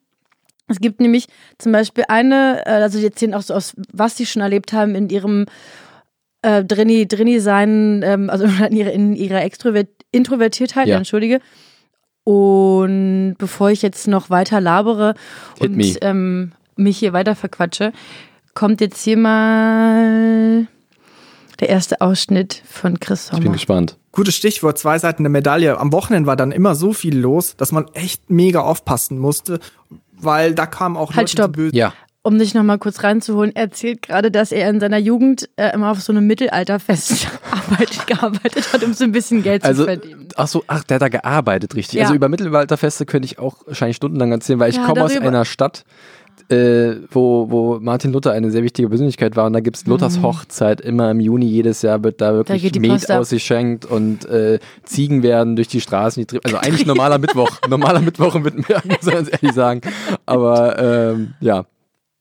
Es 0.68 0.80
gibt 0.80 1.00
nämlich 1.00 1.26
zum 1.56 1.72
Beispiel 1.72 2.04
eine, 2.08 2.62
äh, 2.66 2.70
also 2.70 2.98
die 2.98 3.04
erzählen 3.06 3.34
auch 3.34 3.42
so 3.42 3.54
aus, 3.54 3.74
was 3.92 4.16
sie 4.16 4.26
schon 4.26 4.42
erlebt 4.42 4.72
haben 4.72 4.94
in 4.94 5.08
ihrem 5.08 5.46
äh, 6.42 6.62
Drini, 6.64 7.08
Drini 7.08 7.40
sein, 7.40 8.02
ähm, 8.04 8.28
also 8.30 8.44
in 8.68 8.76
ihrer, 8.76 8.92
in 8.92 9.14
ihrer 9.16 9.42
Extrovert, 9.42 9.88
Introvertiertheit, 10.12 10.86
Ja. 10.88 10.96
entschuldige. 10.96 11.40
Und 12.24 13.36
bevor 13.38 13.70
ich 13.70 13.80
jetzt 13.80 14.06
noch 14.06 14.28
weiter 14.28 14.60
labere 14.60 15.14
Hit 15.58 15.70
und 15.70 15.98
ähm, 16.02 16.52
mich 16.76 16.98
hier 16.98 17.14
weiter 17.14 17.34
verquatsche, 17.34 17.92
kommt 18.58 18.80
jetzt 18.80 19.00
hier 19.04 19.16
mal 19.16 20.66
der 21.60 21.68
erste 21.68 22.00
Ausschnitt 22.00 22.60
von 22.68 22.98
Chris 22.98 23.26
Ich 23.26 23.30
bin 23.30 23.42
Sommer. 23.42 23.52
gespannt. 23.54 23.96
Gutes 24.10 24.34
Stichwort, 24.34 24.78
zwei 24.78 24.98
Seiten 24.98 25.22
der 25.22 25.30
Medaille. 25.30 25.78
Am 25.78 25.92
Wochenende 25.92 26.26
war 26.26 26.34
dann 26.34 26.50
immer 26.50 26.74
so 26.74 26.92
viel 26.92 27.16
los, 27.16 27.54
dass 27.56 27.70
man 27.70 27.86
echt 27.94 28.30
mega 28.30 28.60
aufpassen 28.60 29.18
musste, 29.18 29.60
weil 30.20 30.54
da 30.54 30.66
kam 30.66 30.96
auch 30.96 31.10
Halt, 31.10 31.16
Leute, 31.28 31.32
stopp. 31.32 31.52
die 31.52 31.56
böse. 31.62 31.76
Ja. 31.76 31.92
um 32.22 32.36
dich 32.38 32.52
nochmal 32.52 32.78
kurz 32.78 33.04
reinzuholen, 33.04 33.54
er 33.54 33.62
erzählt 33.64 34.02
gerade, 34.02 34.30
dass 34.32 34.50
er 34.50 34.68
in 34.70 34.80
seiner 34.80 34.98
Jugend 34.98 35.48
äh, 35.56 35.72
immer 35.72 35.92
auf 35.92 36.00
so 36.00 36.12
einem 36.12 36.26
Mittelalterfest 36.26 37.28
arbeitet, 37.52 38.06
gearbeitet 38.08 38.72
hat, 38.72 38.82
um 38.82 38.92
so 38.92 39.04
ein 39.04 39.12
bisschen 39.12 39.42
Geld 39.44 39.64
Also, 39.64 39.82
zu 39.84 39.88
verdienen. 39.88 40.28
ach 40.36 40.48
so, 40.48 40.64
ach, 40.66 40.82
der 40.82 40.96
hat 40.96 41.02
da 41.02 41.08
gearbeitet, 41.08 41.76
richtig. 41.76 41.98
Ja. 41.98 42.04
Also 42.06 42.14
über 42.16 42.28
Mittelalterfeste 42.28 43.06
könnte 43.06 43.26
ich 43.26 43.38
auch 43.38 43.58
wahrscheinlich 43.66 43.96
stundenlang 43.98 44.32
erzählen, 44.32 44.58
weil 44.58 44.70
ich 44.70 44.76
Ja, 44.76 44.84
komme 44.84 45.04
aus 45.04 45.16
einer 45.16 45.44
Stadt, 45.44 45.84
äh, 46.50 46.96
wo, 47.10 47.50
wo 47.50 47.78
Martin 47.80 48.12
Luther 48.12 48.32
eine 48.32 48.50
sehr 48.50 48.62
wichtige 48.62 48.88
Persönlichkeit 48.88 49.36
war 49.36 49.46
und 49.46 49.52
da 49.52 49.60
gibt's 49.60 49.86
Luthers 49.86 50.22
Hochzeit, 50.22 50.80
immer 50.80 51.10
im 51.10 51.20
Juni 51.20 51.46
jedes 51.46 51.82
Jahr 51.82 52.02
wird 52.02 52.20
da 52.20 52.32
wirklich 52.34 52.62
Mhm. 52.64 52.72
die 52.72 52.80
Met 52.80 53.10
ausgeschenkt 53.10 53.84
und 53.84 54.24
äh, 54.26 54.58
Ziegen 54.84 55.22
werden 55.22 55.56
durch 55.56 55.68
die 55.68 55.80
Straßen 55.80 56.22
getrieben. 56.22 56.42
Also 56.44 56.56
eigentlich 56.56 56.86
normaler 56.86 57.18
Mittwoch, 57.18 57.50
normaler 57.68 58.00
Mittwoch 58.00 58.34
in 58.34 58.44
Wittenberg, 58.44 58.84
muss 58.86 59.02
man 59.02 59.14
ganz 59.14 59.30
ehrlich 59.30 59.52
sagen. 59.52 59.80
Aber 60.24 60.78
ähm, 60.78 61.34
ja, 61.40 61.66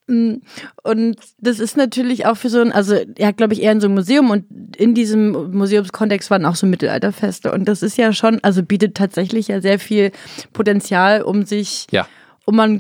Und 0.10 1.16
das 1.40 1.60
ist 1.60 1.76
natürlich 1.76 2.26
auch 2.26 2.38
für 2.38 2.50
so 2.50 2.60
ein, 2.62 2.72
also 2.72 2.96
er 3.18 3.28
hat, 3.28 3.38
glaube 3.38 3.54
ich, 3.54 3.62
eher 3.62 3.74
in 3.74 3.82
so 3.82 3.88
einem 3.88 3.96
Museum 3.96 4.30
und 4.30 4.46
in 4.78 4.94
diesem 4.94 5.52
Museumskontext 5.52 6.30
waren 6.32 6.46
auch 6.46 6.56
so 6.56 6.66
Mittelalterfeste. 6.66 7.52
Und 7.52 7.66
das 7.66 7.84
ist 7.84 7.98
ja 7.98 8.14
schon, 8.14 8.40
also 8.42 8.64
bietet 8.64 8.96
tatsächlich 8.96 9.50
ja 9.50 9.60
sehr 9.62 9.80
viel 9.80 10.12
Potenzial, 10.54 11.22
um 11.24 11.44
sich, 11.46 11.88
ja, 11.92 12.08
um 12.46 12.56
mal 12.56 12.80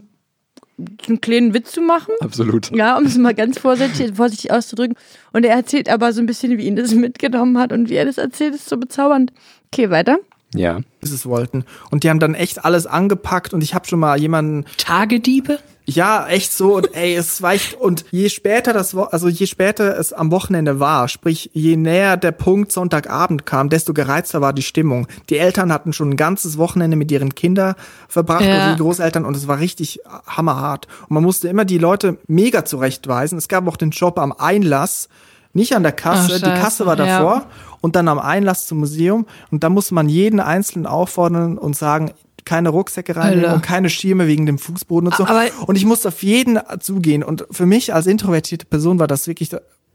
einen, 0.78 0.98
einen 1.08 1.22
kleinen 1.22 1.54
Witz 1.54 1.72
zu 1.72 1.82
machen. 1.82 2.14
absolut. 2.20 2.76
Ja, 2.76 2.98
um 2.98 3.06
es 3.06 3.18
mal 3.18 3.34
ganz 3.34 3.60
vorsichtig, 3.60 4.12
vorsichtig 4.16 4.52
auszudrücken. 4.52 4.96
Und 5.34 5.46
er 5.46 5.56
erzählt 5.56 5.90
aber 5.90 6.14
so 6.14 6.22
ein 6.22 6.26
bisschen, 6.26 6.58
wie 6.58 6.66
ihn 6.66 6.76
das 6.76 6.94
mitgenommen 6.94 7.58
hat 7.58 7.72
und 7.72 7.90
wie 7.90 7.96
er 7.96 8.06
das 8.06 8.18
erzählt, 8.18 8.56
ist 8.56 8.70
so 8.70 8.78
bezaubernd. 8.78 9.34
Okay, 9.72 9.90
weiter. 9.90 10.18
Ja. 10.54 10.80
Böses 11.02 11.26
wollten. 11.26 11.66
Und 11.92 12.04
die 12.04 12.10
haben 12.10 12.20
dann 12.20 12.36
echt 12.36 12.64
alles 12.64 12.86
angepackt 12.86 13.54
und 13.54 13.64
ich 13.64 13.74
habe 13.74 13.88
schon 13.88 14.00
mal 14.00 14.20
jemanden 14.20 14.66
Tagediebe? 14.78 15.60
Ja, 15.90 16.28
echt 16.28 16.52
so 16.52 16.76
und 16.76 16.94
ey, 16.96 17.16
es 17.16 17.42
war 17.42 17.54
echt 17.54 17.74
und 17.74 18.04
je 18.12 18.28
später 18.28 18.74
das 18.74 18.94
also 18.94 19.30
je 19.30 19.46
später 19.48 19.98
es 19.98 20.12
am 20.12 20.32
Wochenende 20.32 20.82
war, 20.82 21.08
sprich 21.08 21.50
je 21.54 21.78
näher 21.78 22.18
der 22.18 22.34
Punkt 22.34 22.74
Sonntagabend 22.74 23.46
kam, 23.46 23.70
desto 23.70 23.94
gereizter 23.94 24.42
war 24.42 24.52
die 24.52 24.64
Stimmung. 24.64 25.08
Die 25.30 25.38
Eltern 25.38 25.72
hatten 25.72 25.94
schon 25.94 26.10
ein 26.10 26.18
ganzes 26.18 26.58
Wochenende 26.58 26.98
mit 26.98 27.10
ihren 27.10 27.36
Kindern 27.36 27.76
verbracht, 28.10 28.42
Ja. 28.44 28.56
also 28.66 28.76
die 28.76 28.82
Großeltern 28.82 29.24
und 29.24 29.38
es 29.38 29.48
war 29.48 29.60
richtig 29.60 30.02
hammerhart 30.28 30.88
und 31.04 31.12
man 31.12 31.24
musste 31.24 31.48
immer 31.48 31.64
die 31.64 31.78
Leute 31.78 32.18
mega 32.28 32.66
zurechtweisen. 32.66 33.38
Es 33.38 33.48
gab 33.48 33.66
auch 33.66 33.78
den 33.78 33.92
Job 33.92 34.20
am 34.20 34.34
Einlass, 34.34 35.08
nicht 35.54 35.74
an 35.74 35.84
der 35.84 35.94
Kasse, 35.94 36.34
Ach, 36.36 36.54
die 36.54 36.62
Kasse 36.62 36.86
war 36.86 36.98
ja. 37.00 37.06
davor 37.20 37.46
und 37.80 37.96
dann 37.96 38.10
am 38.10 38.20
Einlass 38.20 38.68
zum 38.68 38.80
Museum 38.80 39.26
und 39.52 39.64
da 39.64 39.70
musste 39.70 39.94
man 39.94 40.10
jeden 40.10 40.42
einzelnen 40.42 40.86
auffordern 40.86 41.58
und 41.58 41.78
sagen, 41.78 42.12
keine 42.48 42.70
Rucksäcke 42.70 43.16
reinnehmen 43.16 43.46
Alter. 43.46 43.56
und 43.56 43.62
keine 43.62 43.90
Schirme 43.90 44.26
wegen 44.28 44.46
dem 44.48 44.58
Fußboden 44.58 45.08
und 45.10 45.16
so. 45.16 45.26
Aber- 45.26 45.46
und 45.68 45.76
ich 45.76 45.86
musste 45.86 46.08
auf 46.08 46.24
jeden 46.24 46.60
zugehen. 46.80 47.24
Und 47.24 47.46
für 47.52 47.66
mich 47.68 47.94
als 47.94 48.08
introvertierte 48.08 48.66
Person 48.66 48.98
war 49.00 49.08
das 49.08 49.28
wirklich, 49.28 49.52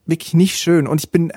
wirklich 0.07 0.35
nicht 0.35 0.59
schön. 0.59 0.87
Und 0.87 1.01
ich 1.03 1.11
bin 1.11 1.33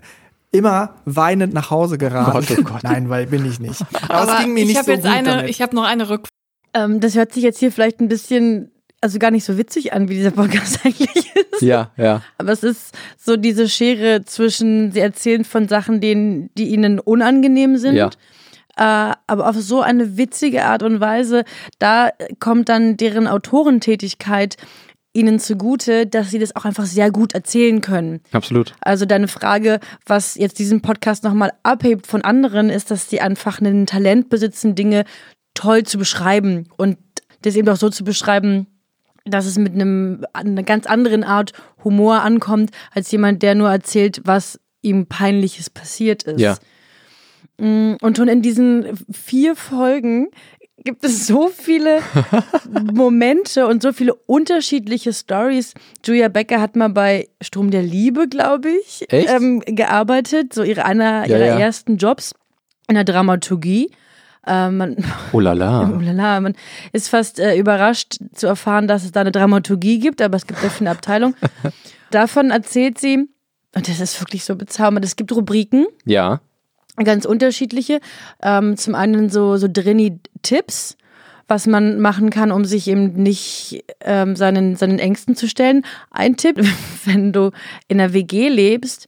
immer 0.52 0.96
weinend 1.06 1.54
nach 1.54 1.72
Hause 1.72 1.98
gerannt. 1.98 2.32
Gott, 2.34 2.58
oh 2.60 2.64
Gott. 2.64 2.84
Nein, 2.84 3.10
weil 3.10 3.28
bin 3.28 3.46
ich 3.46 3.60
nicht. 3.60 3.82
Aber, 4.10 4.14
Aber 4.14 4.34
es 4.34 4.40
ging 4.44 4.54
mir 4.54 4.62
ich 4.62 4.68
nicht 4.68 4.78
habe 4.78 4.86
so 4.86 4.92
jetzt 4.92 5.04
gut 5.04 5.12
eine, 5.12 5.30
damit. 5.30 5.50
ich 5.50 5.62
habe 5.62 5.76
noch 5.76 5.84
eine 5.84 6.04
Rückfrage. 6.10 6.30
Ähm, 6.74 7.00
das 7.00 7.16
hört 7.16 7.34
sich 7.34 7.44
jetzt 7.44 7.60
hier 7.60 7.72
vielleicht 7.72 8.00
ein 8.02 8.08
bisschen, 8.08 8.72
also 9.02 9.18
gar 9.20 9.32
nicht 9.32 9.46
so 9.46 9.58
witzig 9.58 9.94
an, 9.94 10.10
wie 10.10 10.16
dieser 10.16 10.32
Podcast 10.32 10.80
eigentlich 10.86 11.16
ist. 11.16 11.62
Ja, 11.62 11.92
ja. 11.98 12.22
Aber 12.38 12.52
es 12.52 12.64
ist 12.64 12.94
so 13.18 13.38
diese 13.38 13.70
Schere 13.70 14.26
zwischen, 14.26 14.92
sie 14.92 15.00
erzählen 15.00 15.46
von 15.46 15.68
Sachen, 15.70 16.02
denen, 16.02 16.50
die 16.58 16.68
ihnen 16.70 17.00
unangenehm 17.00 17.78
sind. 17.78 17.96
Ja. 17.96 18.10
Äh, 18.78 19.14
aber 19.28 19.50
auf 19.50 19.56
so 19.56 19.82
eine 19.82 20.18
witzige 20.18 20.66
Art 20.66 20.84
und 20.84 21.00
Weise, 21.00 21.44
da 21.80 22.10
kommt 22.40 22.70
dann 22.70 22.98
deren 22.98 23.28
Autorentätigkeit 23.28 24.58
ihnen 25.16 25.40
zugute, 25.40 26.06
dass 26.06 26.30
sie 26.30 26.40
das 26.40 26.56
auch 26.56 26.66
einfach 26.66 26.86
sehr 26.86 27.10
gut 27.10 27.34
erzählen 27.34 27.80
können. 27.80 28.20
Absolut. 28.34 28.74
Also 28.82 29.06
deine 29.06 29.30
Frage, 29.30 29.80
was 30.06 30.36
jetzt 30.36 30.60
diesen 30.60 30.82
Podcast 30.82 31.24
nochmal 31.24 31.54
abhebt 31.64 32.06
von 32.06 32.22
anderen, 32.24 32.70
ist, 32.70 32.92
dass 32.92 33.10
sie 33.10 33.22
einfach 33.22 33.62
ein 33.62 33.86
Talent 33.86 34.30
besitzen, 34.30 34.76
Dinge 34.76 35.06
toll 35.54 35.84
zu 35.84 35.98
beschreiben 35.98 36.68
und 36.76 36.98
das 37.44 37.56
eben 37.56 37.70
auch 37.70 37.78
so 37.78 37.90
zu 37.90 38.04
beschreiben, 38.04 38.68
dass 39.24 39.46
es 39.46 39.58
mit 39.58 39.74
einem 39.74 40.26
einer 40.34 40.64
ganz 40.64 40.86
anderen 40.86 41.24
Art 41.24 41.54
Humor 41.84 42.22
ankommt, 42.22 42.72
als 42.92 43.10
jemand, 43.12 43.42
der 43.42 43.56
nur 43.56 43.70
erzählt, 43.70 44.22
was 44.26 44.60
ihm 44.82 45.08
peinliches 45.08 45.70
passiert 45.70 46.24
ist. 46.24 46.40
Ja. 46.40 46.58
Mm, 47.58 47.94
Und 48.02 48.18
schon 48.18 48.28
in 48.28 48.42
diesen 48.42 48.86
vier 49.12 49.56
Folgen 49.56 50.28
gibt 50.84 51.04
es 51.04 51.26
so 51.28 51.48
viele 51.48 52.00
Momente 52.94 53.68
und 53.68 53.82
so 53.82 53.92
viele 53.94 54.14
unterschiedliche 54.14 55.14
Stories. 55.14 55.74
Julia 56.06 56.28
Becker 56.28 56.62
hat 56.62 56.76
mal 56.76 56.90
bei 56.90 57.28
Strom 57.42 57.72
der 57.72 57.82
Liebe, 57.82 58.28
glaube 58.28 58.70
ich, 58.70 59.06
ähm, 59.10 59.62
gearbeitet, 59.66 60.54
so 60.54 60.64
ihre 60.64 60.86
einer 60.86 61.28
Ja, 61.28 61.38
ihrer 61.38 61.46
ja. 61.48 61.60
ersten 61.60 61.98
Jobs 61.98 62.34
in 62.88 62.96
der 62.96 63.04
Dramaturgie. 63.04 63.90
Äh, 64.46 64.70
man, 64.70 64.98
Oh 65.32 65.40
la 65.40 65.54
la. 65.54 65.90
oh 65.98 66.00
la 66.02 66.12
la, 66.12 66.40
man 66.40 66.54
ist 66.92 67.10
fast 67.10 67.40
äh, 67.40 67.58
überrascht 67.58 68.18
zu 68.34 68.46
erfahren, 68.46 68.88
dass 68.88 69.04
es 69.04 69.12
da 69.12 69.22
eine 69.22 69.32
Dramaturgie 69.32 69.98
gibt, 70.00 70.22
aber 70.22 70.38
es 70.38 70.46
gibt 70.46 70.64
dafür 70.64 70.82
eine 70.82 70.92
Abteilung. 70.92 71.36
Davon 72.12 72.52
erzählt 72.52 73.00
sie, 73.00 73.28
und 73.76 73.88
das 73.90 74.00
ist 74.00 74.22
wirklich 74.22 74.46
so 74.46 74.56
bezaubernd, 74.56 75.04
es 75.04 75.16
gibt 75.16 75.32
Rubriken, 75.32 75.88
Ja. 76.06 76.42
Ganz 77.04 77.26
unterschiedliche. 77.26 78.00
Ähm, 78.42 78.78
zum 78.78 78.96
einen 78.96 79.30
so, 79.30 79.58
so 79.58 79.68
Drini-Tipps, 79.72 80.98
was 81.48 81.68
man 81.68 82.00
machen 82.00 82.30
kann, 82.30 82.52
um 82.52 82.66
sich 82.66 82.88
eben 82.88 83.14
nicht 83.14 83.84
ähm, 84.02 84.36
seinen, 84.36 84.76
seinen 84.76 85.00
Ängsten 85.00 85.36
zu 85.36 85.48
stellen. 85.48 85.86
Ein 86.12 86.38
Tipp, 86.38 86.60
wenn 87.06 87.34
du 87.34 87.52
in 87.88 88.00
einer 88.00 88.14
WG 88.14 88.50
lebst, 88.50 89.08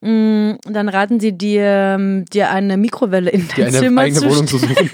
mh, 0.00 0.58
dann 0.64 0.88
raten 0.88 1.20
sie 1.20 1.32
dir, 1.32 1.64
ähm, 1.64 2.24
dir 2.26 2.50
eine 2.50 2.76
Mikrowelle 2.76 3.30
in 3.30 3.48
dein 3.48 3.66
eine 3.66 3.78
Zimmer 3.78 4.02
eigene 4.02 4.20
zu 4.20 4.30
Wohnung 4.30 4.46
zu 4.46 4.58
suchen. 4.58 4.90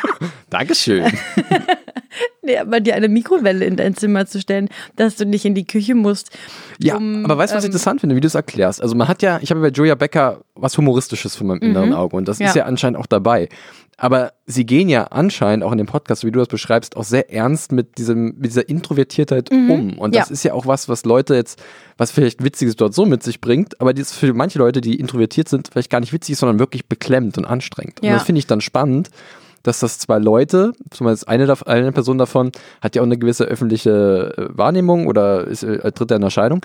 Dankeschön. 0.50 1.04
Aber 2.60 2.80
dir 2.80 2.94
eine 2.94 3.08
Mikrowelle 3.08 3.64
in 3.64 3.76
dein 3.76 3.94
Zimmer 3.96 4.26
zu 4.26 4.40
stellen, 4.40 4.68
dass 4.96 5.16
du 5.16 5.24
nicht 5.26 5.44
in 5.44 5.54
die 5.54 5.66
Küche 5.66 5.94
musst. 5.94 6.30
Ja, 6.78 6.96
um, 6.96 7.24
aber 7.24 7.38
weißt 7.38 7.52
du, 7.52 7.56
was 7.56 7.64
ich 7.64 7.68
ähm, 7.68 7.72
interessant 7.72 8.00
finde, 8.00 8.16
wie 8.16 8.20
du 8.20 8.26
es 8.26 8.34
erklärst? 8.34 8.82
Also 8.82 8.94
man 8.94 9.08
hat 9.08 9.22
ja, 9.22 9.38
ich 9.42 9.50
habe 9.50 9.60
bei 9.60 9.68
Julia 9.68 9.94
Becker 9.94 10.40
was 10.54 10.76
Humoristisches 10.78 11.34
von 11.36 11.46
meinem 11.48 11.60
inneren 11.62 11.92
Auge 11.94 12.16
und 12.16 12.28
das 12.28 12.36
ist 12.36 12.40
Mhm. 12.40 12.46
Ja. 12.46 12.54
ja 12.56 12.64
anscheinend 12.64 12.98
auch 12.98 13.06
dabei. 13.06 13.48
Aber 13.96 14.32
sie 14.46 14.66
gehen 14.66 14.88
ja 14.88 15.04
anscheinend 15.04 15.62
auch 15.64 15.70
in 15.70 15.78
dem 15.78 15.86
Podcast, 15.86 16.24
wie 16.24 16.32
du 16.32 16.40
das 16.40 16.48
beschreibst, 16.48 16.96
auch 16.96 17.04
sehr 17.04 17.32
ernst 17.32 17.70
mit 17.70 17.96
diesem, 17.96 18.34
mit 18.38 18.46
dieser 18.46 18.68
Introvertiertheit 18.68 19.52
um. 19.52 19.96
Und 19.98 20.16
das 20.16 20.28
Mhm. 20.28 20.32
Ja. 20.32 20.32
ist 20.34 20.42
ja 20.42 20.52
auch 20.52 20.66
was, 20.66 20.88
was 20.88 21.04
Leute 21.04 21.34
jetzt, 21.36 21.62
was 21.96 22.10
vielleicht 22.10 22.42
Witziges 22.42 22.74
dort 22.74 22.92
so 22.92 23.06
mit 23.06 23.22
sich 23.22 23.40
bringt, 23.40 23.80
aber 23.80 23.94
das 23.94 24.10
ist 24.10 24.16
für 24.18 24.34
manche 24.34 24.58
Leute, 24.58 24.80
die 24.80 24.96
introvertiert 24.98 25.48
sind, 25.48 25.68
vielleicht 25.72 25.90
gar 25.90 26.00
nicht 26.00 26.12
witzig, 26.12 26.36
sondern 26.36 26.58
wirklich 26.58 26.86
beklemmt 26.88 27.38
und 27.38 27.44
anstrengend. 27.44 28.00
Und 28.00 28.08
Ja. 28.08 28.14
das 28.14 28.24
finde 28.24 28.40
ich 28.40 28.48
dann 28.48 28.60
spannend, 28.60 29.10
dass 29.64 29.80
das 29.80 29.98
zwei 29.98 30.18
Leute, 30.18 30.72
zumindest 30.90 31.26
eine, 31.26 31.52
eine 31.66 31.90
Person 31.92 32.18
davon, 32.18 32.52
hat 32.80 32.94
ja 32.94 33.02
auch 33.02 33.06
eine 33.06 33.18
gewisse 33.18 33.44
öffentliche 33.46 34.32
äh, 34.36 34.56
Wahrnehmung 34.56 35.08
oder 35.08 35.46
ist, 35.48 35.64
äh, 35.64 35.90
tritt 35.90 36.12
in 36.12 36.22
Erscheinung, 36.22 36.60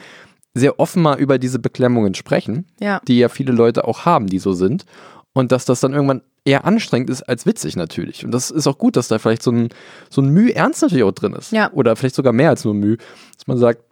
sehr 0.53 0.79
offen 0.79 1.01
mal 1.01 1.18
über 1.20 1.39
diese 1.39 1.58
Beklemmungen 1.60 2.13
sprechen, 2.13 2.65
Ja. 2.79 3.01
die 3.08 3.18
ja 3.20 3.29
viele 3.29 3.51
Leute 3.53 3.88
auch 3.88 4.06
haben, 4.06 4.27
die 4.27 4.39
so 4.39 4.53
sind. 4.53 4.86
Und 5.34 5.51
dass 5.51 5.65
das 5.65 5.79
dann 5.79 5.94
irgendwann 5.94 6.22
eher 6.44 6.65
anstrengend 6.65 7.10
ist 7.10 7.22
als 7.24 7.46
witzig 7.46 7.75
natürlich. 7.75 8.25
Und 8.25 8.32
das 8.32 8.50
ist 8.51 8.65
auch 8.68 8.77
gut, 8.77 8.96
dass 8.96 9.08
da 9.08 9.20
vielleicht 9.20 9.44
so 9.44 9.51
ein, 9.51 9.70
so 10.10 10.22
ein 10.22 10.29
Mühe 10.29 10.53
Ernst 10.56 10.82
natürlich 10.82 11.03
auch 11.03 11.12
drin 11.12 11.34
ist. 11.34 11.51
Ja. 11.51 11.72
Oder 11.72 11.96
vielleicht 11.96 12.15
sogar 12.15 12.34
mehr 12.34 12.50
als 12.50 12.65
nur 12.65 12.74
Mühe. 12.74 12.98
Dass 13.38 13.46
man 13.48 13.58
sagt, 13.58 13.84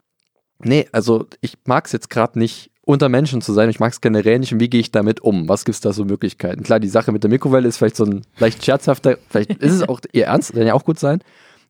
nee, 0.60 0.88
also 0.92 1.28
ich 1.42 1.54
mag 1.66 1.86
es 1.86 1.92
jetzt 1.92 2.10
gerade 2.10 2.40
nicht, 2.40 2.72
unter 2.88 3.10
Menschen 3.10 3.42
zu 3.42 3.54
sein. 3.54 3.70
Ich 3.70 3.80
mag 3.80 3.92
es 3.92 4.02
generell 4.02 4.40
nicht. 4.40 4.54
Und 4.54 4.60
wie 4.60 4.70
gehe 4.70 4.80
ich 4.80 4.92
damit 4.92 5.20
um? 5.20 5.50
Was 5.50 5.66
gibt 5.66 5.76
es 5.76 5.82
da 5.82 5.92
so 5.92 6.06
Möglichkeiten? 6.06 6.64
Klar, 6.64 6.80
die 6.80 6.88
Sache 6.88 7.12
mit 7.12 7.24
der 7.24 7.30
Mikrowelle 7.30 7.68
ist 7.68 7.78
vielleicht 7.78 7.98
so 7.98 8.06
ein 8.06 8.22
leicht 8.40 8.64
scherzhafter, 8.64 9.18
vielleicht 9.30 9.52
ist 9.52 9.74
es 9.74 9.88
auch 9.90 10.00
eher 10.14 10.28
ernst, 10.28 10.54
kann 10.54 10.66
ja 10.66 10.74
auch 10.74 10.86
gut 10.86 10.98
sein. 10.98 11.20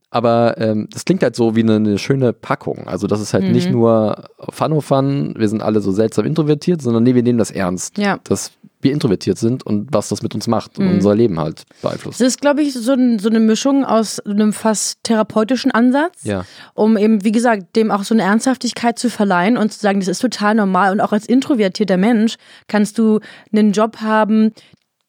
Aber 0.10 0.58
ähm, 0.58 0.88
das 0.92 1.04
klingt 1.04 1.24
halt 1.24 1.36
so 1.36 1.56
wie 1.56 1.64
eine, 1.64 1.76
eine 1.76 1.98
schöne 1.98 2.32
Packung. 2.32 2.88
Also 2.88 3.08
das 3.08 3.20
ist 3.20 3.34
halt 3.34 3.44
Mhm. 3.46 3.52
nicht 3.52 3.70
nur 3.72 4.24
Fun 4.50 4.72
oh 4.72 4.80
Fun, 4.82 5.34
wir 5.38 5.50
sind 5.50 5.62
alle 5.62 5.82
so 5.82 5.92
seltsam 5.92 6.26
introvertiert, 6.26 6.82
sondern 6.82 7.04
nee, 7.04 7.16
wir 7.16 7.24
nehmen 7.24 7.40
das 7.40 7.52
ernst. 7.52 7.98
Ja. 7.98 8.20
Dass 8.24 8.52
wir 8.82 8.92
introvertiert 8.94 9.38
sind 9.40 9.66
und 9.66 9.88
was 9.92 10.10
das 10.10 10.22
mit 10.22 10.36
uns 10.36 10.48
macht 10.48 10.78
und 10.78 10.88
unser 10.88 11.16
Leben 11.16 11.40
halt 11.40 11.64
beeinflusst. 11.82 12.22
Das 12.22 12.28
ist, 12.28 12.42
glaube 12.42 12.62
ich, 12.62 12.74
so, 12.74 12.94
ein, 12.94 13.18
so 13.18 13.28
eine 13.28 13.40
Mischung 13.40 13.84
aus 13.84 14.20
einem 14.20 14.54
fast 14.54 15.00
therapeutischen 15.04 15.72
Ansatz, 15.72 16.24
Ja. 16.24 16.46
um 16.76 16.96
eben, 16.96 17.24
wie 17.24 17.32
gesagt, 17.32 17.76
dem 17.76 17.90
auch 17.90 18.04
so 18.04 18.14
eine 18.14 18.24
Ernsthaftigkeit 18.24 19.00
zu 19.00 19.10
verleihen 19.10 19.58
und 19.58 19.74
zu 19.74 19.80
sagen, 19.80 20.00
das 20.00 20.08
ist 20.08 20.20
total 20.20 20.54
normal. 20.56 20.92
Und 20.92 21.02
auch 21.02 21.12
als 21.12 21.26
introvertierter 21.26 21.98
Mensch 21.98 22.36
kannst 22.68 23.00
du 23.00 23.20
einen 23.52 23.72
Job 23.72 23.98
haben, 24.02 24.52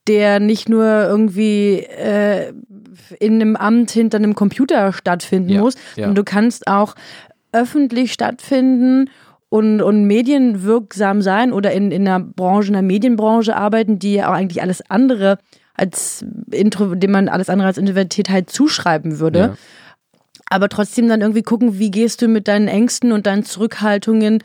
der 0.06 0.40
nicht 0.40 0.70
nur 0.70 0.84
irgendwie 0.86 1.80
äh, 1.80 2.54
in 3.20 3.34
einem 3.34 3.54
Amt 3.54 3.90
hinter 3.90 4.16
einem 4.16 4.34
Computer 4.34 4.94
stattfinden 4.94 5.50
Ja, 5.50 5.60
muss, 5.60 5.74
ja. 5.96 6.04
sondern 6.04 6.14
du 6.14 6.24
kannst 6.24 6.66
auch 6.66 6.94
öffentlich 7.52 8.12
stattfinden 8.12 9.10
und, 9.48 9.80
und 9.80 10.04
medienwirksam 10.04 11.22
sein 11.22 11.52
oder 11.52 11.72
in, 11.72 11.90
in 11.90 12.06
einer 12.06 12.20
Branche, 12.20 12.68
in 12.68 12.76
einer 12.76 12.86
Medienbranche 12.86 13.56
arbeiten, 13.56 13.98
die 13.98 14.14
ja 14.14 14.28
auch 14.28 14.34
eigentlich 14.34 14.62
alles 14.62 14.82
andere 14.90 15.38
als 15.74 16.24
Intro, 16.50 16.94
dem 16.94 17.12
man 17.12 17.28
alles 17.28 17.48
andere 17.48 17.68
als 17.68 17.78
Introvertiertheit 17.78 18.50
zuschreiben 18.50 19.20
würde. 19.20 19.38
Ja. 19.38 19.56
Aber 20.50 20.68
trotzdem 20.68 21.08
dann 21.08 21.20
irgendwie 21.20 21.42
gucken, 21.42 21.78
wie 21.78 21.90
gehst 21.90 22.20
du 22.20 22.28
mit 22.28 22.48
deinen 22.48 22.68
Ängsten 22.68 23.12
und 23.12 23.26
deinen 23.26 23.44
Zurückhaltungen 23.44 24.42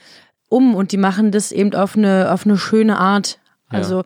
um 0.49 0.75
und 0.75 0.91
die 0.91 0.97
machen 0.97 1.31
das 1.31 1.51
eben 1.51 1.73
auf 1.73 1.97
eine, 1.97 2.31
auf 2.31 2.45
eine 2.45 2.57
schöne 2.57 2.97
Art. 2.97 3.39
Ja. 3.71 4.03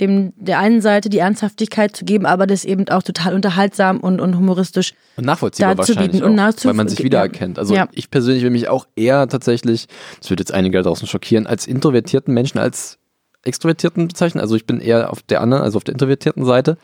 Dem 0.00 0.32
der 0.36 0.58
einen 0.58 0.80
Seite 0.80 1.08
die 1.10 1.18
Ernsthaftigkeit 1.18 1.94
zu 1.94 2.04
geben, 2.04 2.24
aber 2.26 2.46
das 2.46 2.64
eben 2.64 2.88
auch 2.88 3.02
total 3.02 3.34
unterhaltsam 3.34 4.00
und, 4.00 4.20
und 4.20 4.36
humoristisch. 4.36 4.94
Und 5.16 5.26
nachvollziehbar 5.26 5.76
wahrscheinlich 5.76 6.12
bieten 6.12 6.24
auch, 6.24 6.28
und 6.28 6.36
nachzu- 6.38 6.64
weil 6.66 6.74
man 6.74 6.88
sich 6.88 7.02
wiedererkennt. 7.04 7.58
Also 7.58 7.74
Ja. 7.74 7.86
ich 7.92 8.10
persönlich 8.10 8.42
will 8.42 8.50
mich 8.50 8.68
auch 8.68 8.86
eher 8.96 9.28
tatsächlich, 9.28 9.86
das 10.18 10.30
wird 10.30 10.40
jetzt 10.40 10.52
einige 10.54 10.78
da 10.78 10.82
draußen 10.84 11.06
schockieren, 11.06 11.46
als 11.46 11.66
introvertierten 11.66 12.32
Menschen 12.32 12.58
als 12.58 12.98
extrovertierten 13.42 14.08
bezeichnen. 14.08 14.40
Also 14.40 14.56
ich 14.56 14.66
bin 14.66 14.80
eher 14.80 15.10
auf 15.10 15.22
der 15.22 15.40
anderen, 15.40 15.62
also 15.62 15.76
auf 15.76 15.84
der 15.84 15.92
introvertierten 15.94 16.44
Seite. 16.44 16.76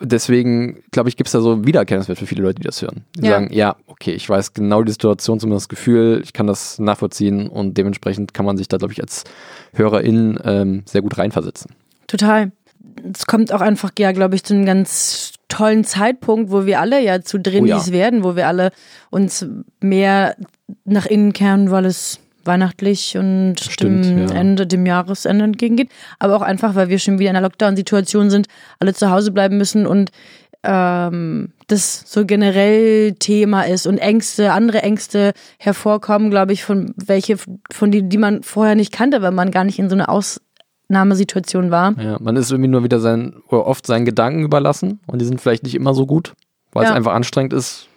Deswegen, 0.00 0.82
glaube 0.90 1.08
ich, 1.08 1.16
gibt 1.16 1.28
es 1.28 1.32
da 1.32 1.40
so 1.40 1.52
einen 1.52 1.66
Wiedererkennungswert 1.66 2.18
für 2.18 2.26
viele 2.26 2.42
Leute, 2.42 2.56
die 2.60 2.66
das 2.66 2.82
hören. 2.82 3.04
Die 3.16 3.24
Ja. 3.26 3.32
sagen, 3.34 3.52
ja, 3.52 3.76
okay, 3.86 4.12
ich 4.12 4.28
weiß 4.28 4.52
genau 4.52 4.82
die 4.82 4.90
Situation, 4.90 5.38
zumindest 5.38 5.64
das 5.66 5.68
Gefühl, 5.68 6.20
ich 6.24 6.32
kann 6.32 6.48
das 6.48 6.78
nachvollziehen 6.80 7.48
und 7.48 7.76
dementsprechend 7.78 8.34
kann 8.34 8.44
man 8.44 8.56
sich 8.56 8.66
da, 8.66 8.78
glaube 8.78 8.92
ich, 8.92 9.00
als 9.00 9.22
Hörerin 9.74 10.40
ähm, 10.44 10.82
sehr 10.86 11.02
gut 11.02 11.18
reinversetzen. 11.18 11.72
Total. 12.12 12.52
Es 13.10 13.26
kommt 13.26 13.52
auch 13.52 13.62
einfach, 13.62 13.90
ja, 13.98 14.12
glaube 14.12 14.34
ich, 14.34 14.44
zu 14.44 14.52
einem 14.52 14.66
ganz 14.66 15.32
tollen 15.48 15.82
Zeitpunkt, 15.82 16.50
wo 16.50 16.66
wir 16.66 16.78
alle 16.78 17.02
ja 17.02 17.22
zu 17.22 17.40
Drinis 17.40 17.88
Oh 17.88 17.90
ja. 17.90 17.92
werden, 17.92 18.22
wo 18.22 18.36
wir 18.36 18.48
alle 18.48 18.70
uns 19.08 19.46
mehr 19.80 20.36
nach 20.84 21.06
innen 21.06 21.32
kehren, 21.32 21.70
weil 21.70 21.86
es 21.86 22.18
weihnachtlich 22.44 23.16
und 23.16 23.56
Stimmt, 23.60 24.04
dem 24.04 24.28
ja. 24.28 24.34
Ende, 24.34 24.66
dem 24.66 24.84
Jahresende 24.84 25.46
entgegengeht. 25.46 25.88
Aber 26.18 26.36
auch 26.36 26.42
einfach, 26.42 26.74
weil 26.74 26.90
wir 26.90 26.98
schon 26.98 27.18
wieder 27.18 27.30
in 27.30 27.36
einer 27.36 27.46
Lockdown-Situation 27.48 28.28
sind, 28.28 28.46
alle 28.78 28.92
zu 28.92 29.10
Hause 29.10 29.30
bleiben 29.30 29.56
müssen 29.56 29.86
und 29.86 30.10
ähm, 30.64 31.52
das 31.68 32.02
so 32.06 32.26
generell 32.26 33.14
Thema 33.14 33.62
ist 33.62 33.86
und 33.86 33.96
Ängste, 33.96 34.52
andere 34.52 34.82
Ängste 34.82 35.32
hervorkommen, 35.58 36.30
glaube 36.30 36.52
ich, 36.52 36.62
von 36.62 36.92
welche, 36.96 37.36
von 37.70 37.90
die, 37.90 38.02
die 38.06 38.18
man 38.18 38.42
vorher 38.42 38.74
nicht 38.74 38.92
kannte, 38.92 39.22
weil 39.22 39.32
man 39.32 39.50
gar 39.50 39.64
nicht 39.64 39.78
in 39.78 39.88
so 39.88 39.96
einer 39.96 40.10
Ausnahmesituation 40.96 41.70
war. 41.70 41.94
Ja, 42.00 42.18
man 42.20 42.36
ist 42.36 42.50
irgendwie 42.50 42.68
nur 42.70 42.84
wieder 42.84 43.00
sein, 43.00 43.34
oder 43.48 43.66
oft 43.66 43.86
seinen 43.86 44.04
Gedanken 44.04 44.42
überlassen 44.44 45.00
und 45.06 45.20
die 45.20 45.24
sind 45.24 45.40
vielleicht 45.40 45.62
nicht 45.64 45.74
immer 45.74 45.94
so 45.94 46.06
gut, 46.06 46.34
weil 46.72 46.84
Ja. 46.84 46.90
es 46.90 46.94
einfach 46.96 47.12
anstrengend 47.14 47.52
ist, 47.52 47.88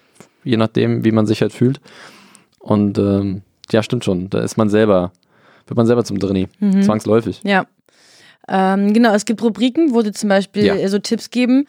je 0.44 0.58
nachdem, 0.58 1.04
wie 1.04 1.12
man 1.12 1.26
sich 1.26 1.42
halt 1.42 1.54
fühlt. 1.54 1.80
Und 2.60 2.98
ähm, 2.98 3.42
ja, 3.72 3.84
stimmt 3.84 4.06
schon, 4.06 4.30
da 4.30 4.40
ist 4.40 4.58
man 4.58 4.70
selber, 4.70 5.12
wird 5.68 5.78
man 5.78 5.86
selber 5.88 6.04
zum 6.04 6.20
Drini, 6.20 6.48
Mhm. 6.60 6.82
zwangsläufig. 6.84 7.42
Ja. 7.44 7.66
Ähm, 8.48 8.94
genau, 8.94 9.14
es 9.14 9.26
gibt 9.26 9.42
Rubriken, 9.44 9.94
wo 9.94 10.02
sie 10.02 10.12
zum 10.12 10.30
Beispiel 10.30 10.66
Ja. 10.66 10.88
so 10.88 11.00
Tipps 11.00 11.30
geben. 11.30 11.66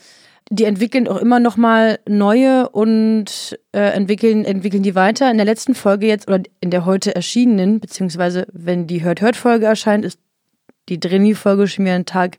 die 0.49 0.63
entwickeln 0.63 1.09
auch 1.09 1.17
immer 1.17 1.41
noch 1.41 1.57
mal 1.57 1.99
neue 2.09 2.69
und 2.69 3.59
äh, 3.73 3.81
entwickeln, 3.81 4.45
entwickeln 4.45 4.85
die 4.85 4.95
weiter. 4.95 5.29
In 5.29 5.39
der 5.39 5.45
letzten 5.45 5.75
Folge 5.75 6.07
jetzt 6.07 6.29
oder 6.29 6.41
in 6.61 6.71
der 6.71 6.85
heute 6.87 7.17
erschienenen, 7.17 7.81
beziehungsweise 7.81 8.47
wenn 8.53 8.87
die 8.87 9.03
Hört-Hört-Folge 9.03 9.67
erscheint, 9.67 10.05
ist 10.05 10.21
die 10.89 11.01
Drini-Folge 11.01 11.67
schon 11.69 11.85
wieder 11.85 11.95
einen 11.95 12.07
Tag 12.07 12.39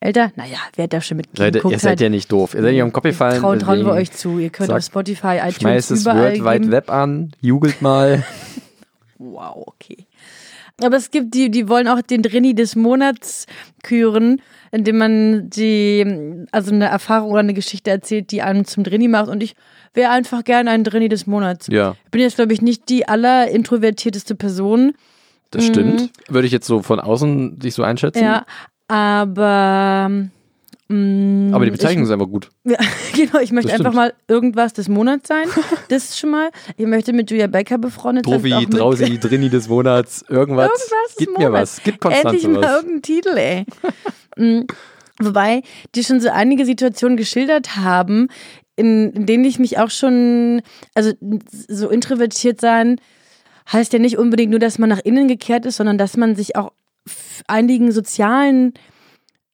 älter. 0.00 0.32
Naja, 0.36 0.58
wer 0.74 0.84
hat 0.84 0.92
da 0.92 1.00
schon 1.00 1.16
mit 1.16 1.38
Leute, 1.38 1.62
ihr 1.68 1.78
seid 1.78 2.00
ja 2.00 2.08
nicht 2.08 2.30
doof. 2.30 2.54
Ihr 2.54 2.62
seid 2.62 2.72
nicht 2.72 2.82
am 2.82 2.92
Kopf 2.92 3.04
gefallen. 3.04 3.40
Trauen, 3.40 3.58
trauen 3.58 3.84
wir 3.84 3.92
euch 3.92 4.12
zu. 4.12 4.38
Ihr 4.38 4.50
könnt 4.50 4.68
sag- 4.68 4.78
auf 4.78 4.84
Spotify, 4.84 5.36
iTunes, 5.38 5.56
Schmeißt 5.56 5.90
das 5.90 6.04
World 6.04 6.44
Wide 6.44 6.60
geben. 6.60 6.70
Web 6.70 6.90
an, 6.90 7.32
jubelt 7.40 7.80
mal. 7.82 8.24
Wow, 9.18 9.64
okay. 9.66 10.06
Aber 10.82 10.98
es 10.98 11.10
gibt 11.10 11.32
die, 11.34 11.50
die 11.50 11.70
wollen 11.70 11.88
auch 11.88 12.02
den 12.02 12.20
Drini 12.20 12.54
des 12.54 12.76
Monats 12.76 13.46
küren, 13.82 14.42
indem 14.72 14.98
man 14.98 15.48
die, 15.48 16.46
also 16.52 16.70
eine 16.70 16.84
Erfahrung 16.88 17.30
oder 17.30 17.40
eine 17.40 17.54
Geschichte 17.54 17.90
erzählt, 17.90 18.30
die 18.30 18.42
einem 18.42 18.66
zum 18.66 18.84
Drini 18.84 19.08
macht. 19.08 19.28
Und 19.30 19.42
ich 19.42 19.54
wäre 19.94 20.10
einfach 20.10 20.44
gerne 20.44 20.70
ein 20.70 20.84
Drini 20.84 21.08
des 21.08 21.26
Monats. 21.26 21.68
ja, 21.68 21.96
Ich 22.04 22.10
bin 22.10 22.20
jetzt, 22.20 22.36
glaube 22.36 22.52
ich, 22.52 22.60
nicht 22.60 22.90
die 22.90 23.08
allerintrovertierteste 23.08 24.34
Person. 24.34 24.92
Das 25.50 25.66
stimmt. 25.66 26.10
Würde 26.28 26.46
ich 26.46 26.52
jetzt 26.52 26.66
so 26.66 26.82
von 26.82 27.00
außen 27.00 27.58
dich 27.58 27.74
so 27.74 27.82
einschätzen. 27.82 28.18
Mhm. 28.20 28.24
Ja, 28.24 28.46
aber. 28.88 30.10
mm, 30.88 31.54
Aber 31.54 31.64
die 31.64 31.70
Bezeichnung 31.70 32.04
ist 32.04 32.10
einfach 32.10 32.28
gut. 32.28 32.50
Ja, 32.64 32.78
genau, 33.14 33.38
ich 33.40 33.52
möchte 33.52 33.72
einfach 33.72 33.92
mal 33.92 34.12
irgendwas 34.28 34.72
des 34.72 34.88
Monats 34.88 35.28
sein. 35.28 35.46
Das 35.88 36.04
ist 36.04 36.18
schon 36.18 36.30
mal. 36.30 36.50
Ich 36.76 36.86
möchte 36.86 37.12
mit 37.12 37.30
Julia 37.30 37.46
Becker 37.46 37.78
befreundet 37.78 38.26
sein. 38.26 38.40
Profi, 38.40 38.66
Drausi, 38.66 39.18
Drini 39.20 39.48
des 39.48 39.68
Monats, 39.68 40.24
irgendwas. 40.28 40.68
Irgendwas 40.68 41.16
Gib 41.18 41.38
mir 41.38 41.48
Monats. 41.50 41.76
was. 41.78 41.82
Gib 41.84 42.00
Konstanze 42.00 42.28
Endlich 42.28 42.48
mal 42.48 42.62
was. 42.62 42.72
irgendeinen 42.74 43.02
Titel, 43.02 43.36
ey. 43.36 43.64
Mm, 44.36 44.66
Wobei 45.18 45.62
die 45.94 46.04
schon 46.04 46.20
so 46.20 46.28
einige 46.28 46.66
Situationen 46.66 47.16
geschildert 47.16 47.76
haben, 47.76 48.28
in, 48.76 49.12
in 49.12 49.24
denen 49.24 49.44
ich 49.46 49.58
mich 49.58 49.78
auch 49.78 49.88
schon, 49.88 50.60
also 50.94 51.12
so 51.68 51.88
introvertiert 51.88 52.60
sein, 52.60 53.00
heißt 53.72 53.92
ja 53.92 53.98
nicht 53.98 54.18
unbedingt 54.18 54.50
nur, 54.50 54.60
dass 54.60 54.78
man 54.78 54.88
nach 54.88 55.00
innen 55.04 55.28
gekehrt 55.28 55.66
ist, 55.66 55.76
sondern 55.76 55.98
dass 55.98 56.16
man 56.16 56.36
sich 56.36 56.56
auch 56.56 56.72
einigen 57.46 57.92
sozialen 57.92 58.74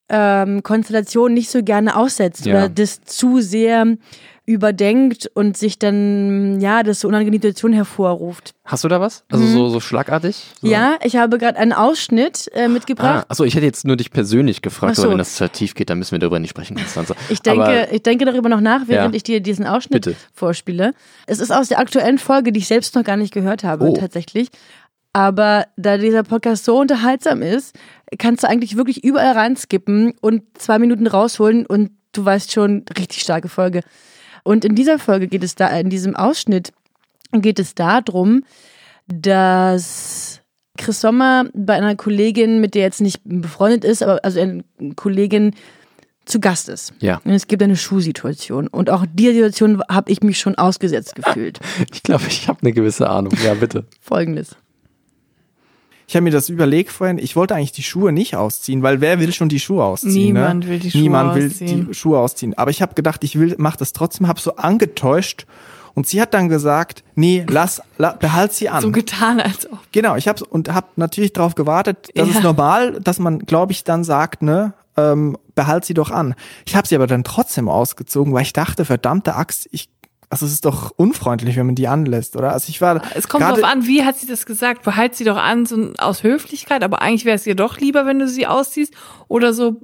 ähm, 0.09 0.63
Konstellationen 0.63 1.35
nicht 1.35 1.51
so 1.51 1.63
gerne 1.63 1.97
aussetzt 1.97 2.47
Ja. 2.47 2.55
oder 2.55 2.69
das 2.69 3.01
zu 3.03 3.41
sehr 3.41 3.97
überdenkt 4.45 5.31
und 5.35 5.57
sich 5.57 5.79
dann, 5.79 6.61
ja, 6.61 6.83
das 6.83 7.01
so 7.01 7.09
unangenehme 7.09 7.37
Situation 7.41 7.73
hervorruft. 7.73 8.55
Hast 8.65 8.83
du 8.83 8.89
da 8.89 9.01
was? 9.01 9.25
Also 9.31 9.47
so, 9.47 9.69
so 9.69 9.79
schlagartig? 9.81 10.37
So? 10.61 10.67
Mhm. 10.67 10.73
Ja, 10.73 10.97
ich 11.03 11.17
habe 11.17 11.39
gerade 11.39 11.59
einen 11.59 11.73
Ausschnitt 11.73 12.51
äh, 12.53 12.65
Ah, 12.65 12.69
mitgebracht. 12.69 13.27
achso, 13.29 13.45
ich 13.45 13.55
hätte 13.55 13.67
jetzt 13.67 13.85
nur 13.85 13.97
dich 13.97 14.11
persönlich 14.11 14.61
gefragt, 14.61 14.97
so. 14.97 15.03
aber 15.03 15.13
wenn 15.13 15.19
das 15.19 15.37
zu 15.37 15.49
tief 15.49 15.75
geht, 15.75 15.91
dann 15.91 15.99
müssen 15.99 16.13
wir 16.13 16.19
darüber 16.19 16.41
nicht 16.41 16.51
sprechen, 16.51 16.77
Konstanze. 16.77 17.15
Ich 17.29 17.41
denke, 17.41 17.63
aber, 17.65 17.93
ich 17.93 18.03
denke 18.03 18.25
darüber 18.25 18.49
noch 18.49 18.61
nach, 18.61 18.83
während 18.89 19.15
Ja. 19.15 19.17
ich 19.17 19.23
dir 19.23 19.41
diesen 19.41 19.67
Ausschnitt 19.67 20.05
Bitte. 20.05 20.17
vorspiele. 20.35 20.93
Es 21.27 21.39
ist 21.39 21.53
aus 21.53 21.69
der 21.69 21.79
aktuellen 21.79 22.19
Folge, 22.19 22.51
die 22.53 22.59
ich 22.59 22.67
selbst 22.67 22.95
noch 22.97 23.05
gar 23.05 23.17
nicht 23.17 23.33
gehört 23.33 23.63
habe, 23.63 23.87
Oh. 23.89 23.95
tatsächlich. 23.97 24.49
Aber 25.13 25.67
da 25.77 25.99
dieser 25.99 26.23
Podcast 26.25 26.65
so 26.65 26.79
unterhaltsam 26.81 27.43
ist, 27.43 27.77
kannst 28.19 28.43
du 28.43 28.49
eigentlich 28.49 28.77
wirklich 28.77 29.05
überall 29.05 29.33
reinskippen 29.33 30.15
und 30.21 30.43
zwei 30.59 30.79
Minuten 30.79 31.07
rausholen 31.07 31.65
und 31.67 31.91
du 32.13 32.25
weißt 32.25 32.51
schon, 32.53 32.85
richtig 32.99 33.21
starke 33.21 33.49
Folge. 33.49 33.83
Und 34.43 34.65
in 34.65 34.75
dieser 34.75 34.99
Folge 34.99 35.29
geht 35.29 35.45
es 35.45 35.55
da, 35.55 35.69
in 35.69 35.91
diesem 35.91 36.17
Ausschnitt 36.17 36.73
geht 37.33 37.59
es 37.59 37.75
darum, 37.75 38.45
dass 39.07 40.41
Chris 40.79 41.01
Sommer 41.01 41.47
bei 41.55 41.75
einer 41.75 41.97
Kollegin, 41.97 42.61
mit 42.61 42.75
der 42.75 42.83
jetzt 42.83 43.01
nicht 43.01 43.21
befreundet 43.25 43.85
ist, 43.85 44.03
aber 44.03 44.21
also 44.23 44.41
eine 44.41 44.65
Kollegin 44.97 45.55
zu 46.25 46.41
Gast 46.41 46.69
ist. 46.69 46.93
Ja. 47.01 47.21
Und 47.25 47.33
es 47.33 47.47
gibt 47.47 47.63
eine 47.63 47.77
Schuhsituation. 47.77 48.69
Und 48.69 48.91
auch 48.91 49.05
dieser 49.13 49.33
Situation 49.33 49.83
habe 49.89 50.11
ich 50.11 50.23
mich 50.23 50.39
schon 50.39 50.55
ausgesetzt 50.57 51.17
gefühlt. 51.17 51.59
ich 51.93 52.03
glaube, 52.03 52.25
ich 52.29 52.49
habe 52.49 52.61
eine 52.63 52.73
gewisse 52.73 53.09
Ahnung. 53.09 53.33
Ja, 53.45 53.55
bitte. 53.55 53.87
Folgendes. 54.01 54.57
Ich 56.13 56.17
habe 56.17 56.25
mir 56.25 56.31
das 56.31 56.51
überlegt 56.51 56.93
vorhin, 56.93 57.17
ich 57.17 57.37
wollte 57.37 57.55
eigentlich 57.55 57.73
die 57.73 57.83
Schuhe 57.83 58.13
nicht 58.13 58.37
ausziehen, 58.37 58.83
weil 58.83 59.01
wer 59.01 59.19
will 59.19 59.33
schon 59.33 59.49
die 59.49 59.59
Schuhe 59.59 59.83
ausziehen? 59.83 60.13
Niemand 60.35 60.65
ne? 60.65 60.71
will 60.71 60.79
die 60.79 60.91
Schuhe 60.91 61.01
Niemand 61.01 61.35
will 61.35 61.47
ausziehen. 61.47 61.87
die 61.89 61.95
Schuhe 61.95 62.19
ausziehen. 62.19 62.53
Aber 62.59 62.71
ich 62.71 62.83
habe 62.83 62.93
gedacht, 62.93 63.25
ich 63.25 63.39
will, 63.39 63.55
mach 63.57 63.77
das 63.77 63.95
trotzdem, 63.95 64.29
habe 64.29 64.39
so 64.39 64.57
angetäuscht 64.57 65.47
und 65.95 66.07
sie 66.07 66.21
hat 66.21 66.35
dann 66.35 66.51
gesagt, 66.51 67.03
nee, 67.15 67.47
lass, 67.49 67.81
la, 67.97 68.13
behalt 68.13 68.53
sie 68.53 68.69
an. 68.69 68.83
So 68.83 68.91
getan, 68.91 69.41
als 69.41 69.73
ob. 69.73 69.79
Genau, 69.93 70.15
ich 70.17 70.29
habe 70.29 70.45
und 70.45 70.69
habe 70.75 70.89
natürlich 70.97 71.33
darauf 71.33 71.55
gewartet. 71.55 72.11
Das 72.15 72.29
Ja. 72.29 72.35
ist 72.35 72.43
normal, 72.43 73.01
dass 73.01 73.19
man, 73.19 73.39
glaube 73.39 73.73
ich, 73.73 73.83
dann 73.83 74.05
sagt, 74.05 74.43
ne, 74.43 74.75
ähm, 74.99 75.39
behalt 75.55 75.87
sie 75.87 75.95
doch 75.95 76.11
an. 76.11 76.35
Ich 76.67 76.77
habe 76.77 76.87
sie 76.87 76.95
aber 76.95 77.07
dann 77.07 77.25
trotzdem 77.25 77.71
ausgezogen, 77.71 78.35
weil 78.35 78.43
ich 78.43 78.53
dachte, 78.53 78.85
verdammte 78.85 79.35
Axt, 79.35 79.67
ich, 79.71 79.89
also 80.33 80.47
es 80.47 80.53
ist 80.53 80.65
doch 80.65 80.91
unfreundlich, 80.97 81.57
wenn 81.57 81.67
man 81.67 81.75
die 81.75 81.89
anlässt, 81.89 82.37
oder? 82.37 82.53
Also 82.55 82.71
ich 82.71 82.81
war 82.81 83.03
Es 83.15 83.29
kommt 83.29 83.45
drauf 83.45 83.63
an, 83.63 83.87
wie 83.87 84.03
hat 84.03 84.17
sie 84.17 84.27
das 84.27 84.47
gesagt? 84.47 84.83
Behalt 84.83 85.15
sie 85.15 85.25
doch 85.25 85.37
an, 85.37 85.67
so 85.67 85.93
aus 85.99 86.23
Höflichkeit, 86.23 86.83
aber 86.83 87.03
eigentlich 87.03 87.27
wäre 87.27 87.37
es 87.37 87.47
ihr 87.47 87.55
doch 87.55 87.79
lieber, 87.79 88.07
wenn 88.07 88.19
du 88.19 88.27
sie 88.27 88.47
ausziehst. 88.47 88.95
Oder 89.29 89.53
so 89.53 89.77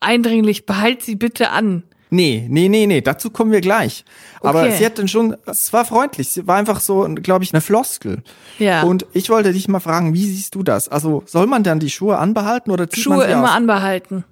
eindringlich, 0.00 0.66
behalt 0.66 1.02
sie 1.02 1.14
bitte 1.14 1.50
an. 1.50 1.84
Nee, 2.10 2.46
nee, 2.50 2.68
nee, 2.68 2.86
nee, 2.86 3.00
dazu 3.00 3.30
kommen 3.30 3.52
wir 3.52 3.60
gleich. 3.62 4.04
Aber 4.42 4.62
Okay. 4.64 4.74
sie 4.76 4.84
hat 4.84 4.98
dann 4.98 5.08
schon, 5.08 5.34
es 5.46 5.72
war 5.72 5.84
freundlich, 5.84 6.28
sie 6.28 6.46
war 6.46 6.56
einfach 6.56 6.80
so, 6.80 7.04
glaube 7.14 7.44
ich, 7.44 7.54
eine 7.54 7.62
Floskel. 7.62 8.22
Ja. 8.58 8.82
Und 8.82 9.06
ich 9.14 9.30
wollte 9.30 9.52
dich 9.52 9.66
mal 9.68 9.80
fragen, 9.80 10.12
wie 10.12 10.26
siehst 10.26 10.54
du 10.54 10.62
das? 10.62 10.88
Also 10.88 11.22
soll 11.26 11.46
man 11.46 11.62
dann 11.62 11.78
die 11.78 11.88
Schuhe 11.90 12.18
anbehalten 12.18 12.70
oder 12.70 12.90
zieht 12.90 13.06
man 13.06 13.18
Schuhe 13.20 13.26
sie 13.28 13.32
immer 13.32 13.44
aus? 13.50 13.56
anbehalten. 13.56 14.24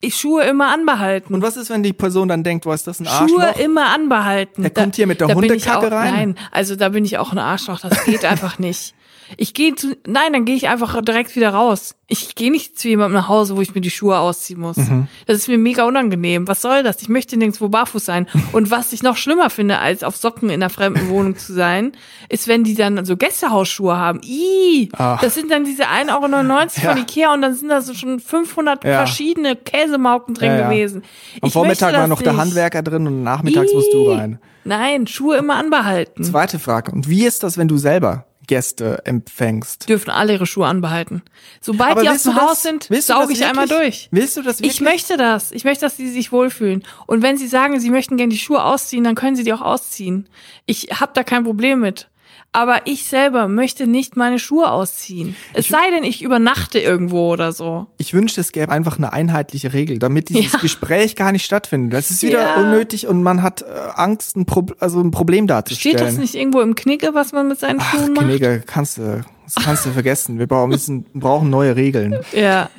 Ich 0.00 0.16
Schuhe 0.16 0.44
immer 0.44 0.72
anbehalten. 0.72 1.34
Und 1.34 1.42
was 1.42 1.56
ist, 1.56 1.70
wenn 1.70 1.82
die 1.82 1.94
Person 1.94 2.28
dann 2.28 2.42
denkt, 2.42 2.66
wo 2.66 2.72
ist 2.72 2.86
das 2.86 3.00
ein 3.00 3.06
Arschloch? 3.06 3.28
Schuhe 3.28 3.64
immer 3.64 3.86
anbehalten. 3.94 4.62
Der 4.62 4.70
kommt 4.70 4.96
hier 4.96 5.06
mit 5.06 5.20
der 5.20 5.34
Hundekacke 5.34 5.90
rein? 5.90 6.14
Nein, 6.14 6.38
also 6.50 6.76
da 6.76 6.90
bin 6.90 7.04
ich 7.04 7.16
auch 7.18 7.32
ein 7.32 7.38
Arschloch. 7.38 7.80
Das 7.80 8.04
geht 8.04 8.24
einfach 8.26 8.58
nicht. 8.58 8.94
Ich 9.36 9.54
gehe 9.54 9.74
zu, 9.74 9.96
nein, 10.06 10.32
dann 10.32 10.44
gehe 10.44 10.54
ich 10.56 10.68
einfach 10.68 11.00
direkt 11.02 11.34
wieder 11.36 11.50
raus. 11.50 11.94
Ich 12.08 12.36
gehe 12.36 12.52
nicht 12.52 12.78
zu 12.78 12.86
jemandem 12.88 13.14
nach 13.20 13.28
Hause, 13.28 13.56
wo 13.56 13.60
ich 13.60 13.74
mir 13.74 13.80
die 13.80 13.90
Schuhe 13.90 14.18
ausziehen 14.18 14.60
muss. 14.60 14.76
Mhm. 14.76 15.08
Das 15.26 15.38
ist 15.38 15.48
mir 15.48 15.58
mega 15.58 15.84
unangenehm. 15.84 16.46
Was 16.46 16.62
soll 16.62 16.84
das? 16.84 17.02
Ich 17.02 17.08
möchte 17.08 17.36
nirgendwo 17.36 17.68
barfuß 17.68 18.04
sein. 18.04 18.28
Und 18.52 18.70
was 18.70 18.92
ich 18.92 19.02
noch 19.02 19.16
schlimmer 19.16 19.50
finde, 19.50 19.78
als 19.80 20.04
auf 20.04 20.16
Socken 20.16 20.48
in 20.48 20.62
einer 20.62 20.70
fremden 20.70 21.08
Wohnung 21.08 21.36
zu 21.36 21.52
sein, 21.52 21.92
ist, 22.28 22.46
wenn 22.46 22.62
die 22.62 22.74
dann 22.76 23.04
so 23.04 23.16
Gästehausschuhe 23.16 23.96
haben. 23.96 24.20
Ih, 24.22 24.88
Ach. 24.96 25.20
das 25.20 25.34
sind 25.34 25.50
dann 25.50 25.64
diese 25.64 25.88
1,99 25.88 26.12
Euro 26.14 26.30
Ja. 26.82 26.92
von 26.92 26.98
Ikea 26.98 27.34
und 27.34 27.42
dann 27.42 27.54
sind 27.54 27.68
da 27.70 27.80
so 27.80 27.94
schon 27.94 28.20
500 28.20 28.84
Ja. 28.84 28.98
verschiedene 28.98 29.56
Käsemauken 29.56 30.34
drin 30.34 30.50
Ja, 30.50 30.58
ja. 30.60 30.68
gewesen. 30.68 31.02
Am 31.42 31.48
Ich 31.48 31.52
Vormittag 31.52 31.92
war 31.94 32.06
noch 32.06 32.22
der 32.22 32.32
nicht. 32.32 32.40
Handwerker 32.40 32.82
drin 32.82 33.06
und 33.08 33.24
nachmittags 33.24 33.72
musst 33.74 33.92
du 33.92 34.10
rein. 34.12 34.38
Nein, 34.64 35.06
Schuhe 35.06 35.36
immer 35.36 35.54
anbehalten. 35.56 36.22
Zweite 36.24 36.58
Frage. 36.58 36.92
Und 36.92 37.08
wie 37.08 37.24
ist 37.26 37.42
das, 37.42 37.56
wenn 37.58 37.68
du 37.68 37.76
selber 37.78 38.26
Gäste 38.46 39.02
empfängst? 39.04 39.88
Dürfen 39.88 40.10
alle 40.10 40.34
ihre 40.34 40.46
Schuhe 40.46 40.66
anbehalten. 40.66 41.22
Sobald 41.60 41.92
Aber 41.92 42.02
die 42.02 42.08
aus 42.08 42.22
dem 42.22 42.34
das- 42.34 42.42
Haus 42.42 42.62
sind, 42.62 42.88
sauge 42.90 43.32
ich 43.32 43.44
einmal 43.44 43.68
durch. 43.68 44.08
Willst 44.10 44.36
du 44.36 44.42
das 44.42 44.58
wirklich? 44.58 44.74
Ich 44.74 44.80
möchte 44.80 45.16
das. 45.16 45.52
Ich 45.52 45.64
möchte, 45.64 45.84
dass 45.86 45.96
sie 45.96 46.08
sich 46.10 46.32
wohlfühlen. 46.32 46.84
Und 47.06 47.22
wenn 47.22 47.36
sie 47.36 47.48
sagen, 47.48 47.78
sie 47.80 47.90
möchten 47.90 48.16
gerne 48.16 48.32
die 48.32 48.38
Schuhe 48.38 48.62
ausziehen, 48.64 49.04
dann 49.04 49.14
können 49.14 49.36
sie 49.36 49.44
die 49.44 49.52
auch 49.52 49.62
ausziehen. 49.62 50.28
Ich 50.66 50.88
habe 51.00 51.12
da 51.14 51.22
kein 51.24 51.44
Problem 51.44 51.80
mit. 51.80 52.08
Aber 52.52 52.80
ich 52.86 53.04
selber 53.04 53.48
möchte 53.48 53.86
nicht 53.86 54.16
meine 54.16 54.38
Schuhe 54.38 54.70
ausziehen. 54.70 55.36
Es 55.52 55.68
sei 55.68 55.90
denn, 55.90 56.04
ich 56.04 56.22
übernachte 56.22 56.78
irgendwo 56.78 57.30
oder 57.32 57.52
so. 57.52 57.86
Ich 57.98 58.14
wünschte, 58.14 58.40
es 58.40 58.50
gäbe 58.52 58.72
einfach 58.72 58.96
eine 58.96 59.12
einheitliche 59.12 59.74
Regel, 59.74 59.98
damit 59.98 60.30
dieses 60.30 60.52
Ja. 60.54 60.58
Gespräch 60.60 61.16
gar 61.16 61.32
nicht 61.32 61.44
stattfindet. 61.44 61.92
Das 61.92 62.10
ist 62.10 62.22
wieder 62.22 62.40
Ja. 62.40 62.54
unnötig 62.56 63.06
und 63.08 63.22
man 63.22 63.42
hat 63.42 63.60
äh, 63.60 63.66
Angst, 63.94 64.36
ein, 64.36 64.46
Pro 64.46 64.64
also 64.80 65.00
ein 65.00 65.10
Problem 65.10 65.46
darzustellen. 65.46 65.98
Steht 65.98 66.08
das 66.08 66.16
nicht 66.16 66.34
irgendwo 66.34 66.60
im 66.62 66.74
Knicke, 66.74 67.10
was 67.12 67.32
man 67.32 67.48
mit 67.48 67.60
seinen 67.60 67.78
Ach, 67.80 67.90
Schuhen 67.94 68.14
macht? 68.14 68.24
Knigge, 68.24 68.62
kannst 68.66 68.96
du, 68.96 69.20
das 69.44 69.54
kannst 69.62 69.84
du 69.84 69.90
vergessen. 69.90 70.38
Wir 70.38 70.46
brauchen, 70.46 70.70
müssen, 70.70 71.04
brauchen 71.12 71.50
neue 71.50 71.76
Regeln. 71.76 72.18
Ja. 72.32 72.70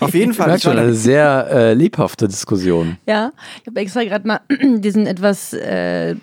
Auf 0.00 0.12
jeden 0.12 0.34
Fall. 0.34 0.48
Ich 0.48 0.66
war 0.66 0.72
schon, 0.72 0.78
eine 0.78 0.92
sehr 0.92 1.46
äh, 1.50 1.72
lebhafte 1.72 2.28
Diskussion. 2.28 2.98
Ja, 3.06 3.32
ich 3.62 3.66
habe 3.68 3.80
extra 3.80 4.04
gerade 4.04 4.28
mal 4.28 4.40
diesen 4.60 5.06
etwas 5.06 5.54
äh, 5.54 6.14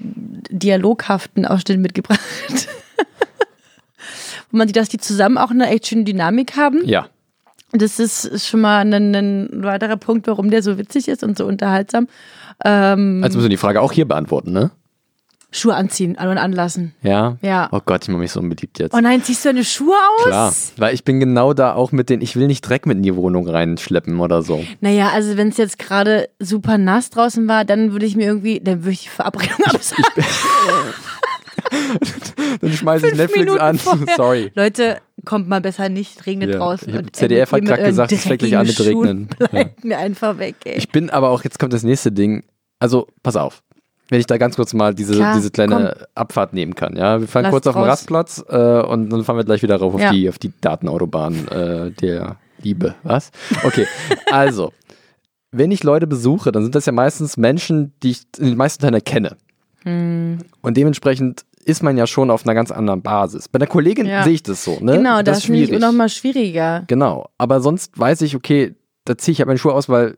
dialoghaften 0.52 1.48
Ausschnitt 1.48 1.80
mitgebracht. 1.80 2.20
Wo 4.52 4.58
man 4.58 4.68
sieht, 4.68 4.76
dass 4.78 4.90
die 4.90 4.98
zusammen 4.98 5.38
auch 5.38 5.52
eine 5.52 5.70
echt 5.70 5.88
schöne 5.88 6.04
Dynamik 6.04 6.58
haben. 6.58 6.84
Ja. 6.86 7.08
Das 7.74 8.00
ist 8.00 8.46
schon 8.48 8.60
mal 8.62 8.80
ein, 8.80 9.16
ein 9.16 9.64
weiterer 9.64 9.96
Punkt, 9.96 10.28
warum 10.28 10.52
der 10.52 10.62
so 10.62 10.78
witzig 10.78 11.08
ist 11.08 11.24
und 11.24 11.38
so 11.38 11.46
unterhaltsam. 11.46 12.08
Ähm, 12.66 13.22
Also 13.24 13.38
müssen 13.38 13.46
wir 13.46 13.50
die 13.50 13.58
Frage 13.58 13.82
auch 13.82 13.94
hier 13.94 14.08
beantworten, 14.08 14.52
ne? 14.52 14.72
Schuhe 15.54 15.76
anziehen 15.76 16.18
an 16.18 16.30
und 16.30 16.38
anlassen. 16.38 16.94
Ja? 17.02 17.38
Ja. 17.42 17.68
Oh 17.74 17.82
Gott, 17.86 18.04
ich 18.04 18.10
mache 18.10 18.22
mich 18.22 18.32
so 18.32 18.40
unbeliebt 18.40 18.80
jetzt. 18.80 18.94
Oh 18.94 19.00
nein, 19.02 19.22
ziehst 19.22 19.44
du 19.44 19.50
deine 19.50 19.66
Schuhe 19.66 19.96
aus? 20.18 20.26
Klar, 20.26 20.54
weil 20.78 20.94
ich 20.94 21.04
bin 21.04 21.20
genau 21.20 21.54
da 21.54 21.74
auch 21.74 21.92
mit 21.92 22.10
den, 22.10 22.22
ich 22.22 22.38
will 22.38 22.48
nicht 22.48 22.62
Dreck 22.62 22.86
mit 22.86 22.98
in 22.98 23.04
die 23.04 23.16
Wohnung 23.18 23.50
reinschleppen 23.50 24.20
oder 24.22 24.44
so. 24.44 24.66
Naja, 24.80 25.10
also 25.14 25.36
wenn 25.36 25.50
es 25.50 25.58
jetzt 25.58 25.78
gerade 25.78 26.30
super 26.40 26.78
nass 26.78 27.10
draußen 27.10 27.48
war, 27.50 27.66
dann 27.66 27.92
würde 27.92 28.06
ich 28.06 28.16
mir 28.16 28.28
irgendwie, 28.28 28.62
dann 28.62 28.84
würde 28.84 28.92
ich 28.92 29.04
die 29.04 29.10
Verabredung 29.10 29.66
absagen. 29.66 30.06
Dann 32.62 32.72
schmeiße 32.72 33.08
ich 33.08 33.16
Netflix 33.16 33.40
Minuten 33.46 33.60
an. 33.62 33.78
vorher. 33.78 34.16
Sorry. 34.16 34.52
Leute, 34.56 34.98
kommt 35.26 35.48
mal 35.48 35.62
besser 35.62 35.90
nicht, 35.90 36.26
regnet 36.26 36.50
Ja. 36.52 36.58
draußen. 36.58 36.94
Hab 36.94 37.00
Und 37.04 37.16
ZDF 37.16 37.52
hat 37.52 37.62
euren 37.70 37.86
gesagt, 37.86 38.12
es 38.12 38.24
fängt 38.24 38.40
gleich 38.40 38.58
an 38.58 38.68
mit 38.68 38.80
Regnen. 38.80 39.28
Bleibt 39.52 39.84
mir 39.84 39.98
einfach 39.98 40.38
weg, 40.38 40.56
ey. 40.66 40.78
Ich 40.78 40.90
bin 40.90 41.10
aber 41.10 41.30
auch, 41.30 41.44
jetzt 41.44 41.60
kommt 41.60 41.74
das 41.74 41.84
nächste 41.84 42.12
Ding, 42.12 42.44
Also, 42.80 43.08
pass 43.24 43.36
auf. 43.36 43.62
Wenn 44.10 44.20
ich 44.20 44.26
da 44.26 44.38
ganz 44.38 44.58
kurz 44.58 44.74
mal 44.74 44.94
diese, 44.94 45.14
Klar, 45.16 45.36
diese 45.36 45.52
kleine 45.52 45.96
Abfahrt 46.16 46.54
nehmen 46.54 46.76
kann, 46.76 46.98
ja. 46.98 47.22
Wir 47.22 47.28
fahren 47.30 47.44
Lass 47.44 47.52
kurz 47.52 47.68
auf 47.68 47.76
den. 47.76 47.84
Rastplatz 47.84 48.44
äh, 48.50 48.82
und 48.82 49.10
dann 49.10 49.24
fahren 49.24 49.38
wir 49.38 49.46
gleich 49.46 49.62
wieder 49.64 49.78
rauf 49.78 49.94
auf, 49.94 50.02
Ja. 50.02 50.12
die, 50.12 50.28
auf 50.28 50.38
die 50.38 50.52
Datenautobahn 50.60 51.48
äh, 51.48 51.92
der 51.92 52.36
Liebe. 52.62 52.96
Was? 53.04 53.32
Okay, 53.64 53.88
also, 54.32 54.74
wenn 55.52 55.72
ich 55.72 55.84
Leute 55.84 56.08
besuche, 56.08 56.52
dann 56.52 56.64
sind 56.64 56.76
das 56.76 56.86
ja 56.88 56.92
meistens 56.92 57.38
Menschen, 57.38 57.94
die 58.04 58.12
ich 58.12 58.24
in 58.38 58.46
den 58.48 58.58
meisten 58.58 58.82
Teilen 58.84 59.02
kenne. 59.04 59.38
Hm. 59.84 60.40
Und 60.62 60.76
dementsprechend 60.78 61.46
ist 61.62 61.84
man 61.84 61.98
ja 61.98 62.08
schon 62.08 62.30
auf 62.30 62.46
einer 62.46 62.54
ganz 62.54 62.72
anderen 62.72 63.02
Basis. 63.02 63.48
Bei 63.48 63.60
der 63.60 63.68
Kollegin 63.68 64.06
Ja. 64.06 64.24
sehe 64.24 64.34
ich 64.34 64.44
das 64.44 64.64
so, 64.64 64.78
ne? 64.82 64.98
Genau, 64.98 65.22
das, 65.22 65.38
ist 65.40 65.44
ist 65.44 65.48
schwierig. 65.48 65.80
nochmal 65.80 66.10
schwieriger. 66.10 66.84
Genau. 66.88 67.30
Aber 67.38 67.62
sonst 67.62 67.98
weiß 67.98 68.22
ich, 68.22 68.36
okay, 68.36 68.76
da 69.06 69.18
ziehe 69.18 69.34
ich 69.34 69.40
halt 69.40 69.48
meine 69.48 69.58
Schuhe 69.60 69.74
aus, 69.74 69.90
weil 69.90 70.18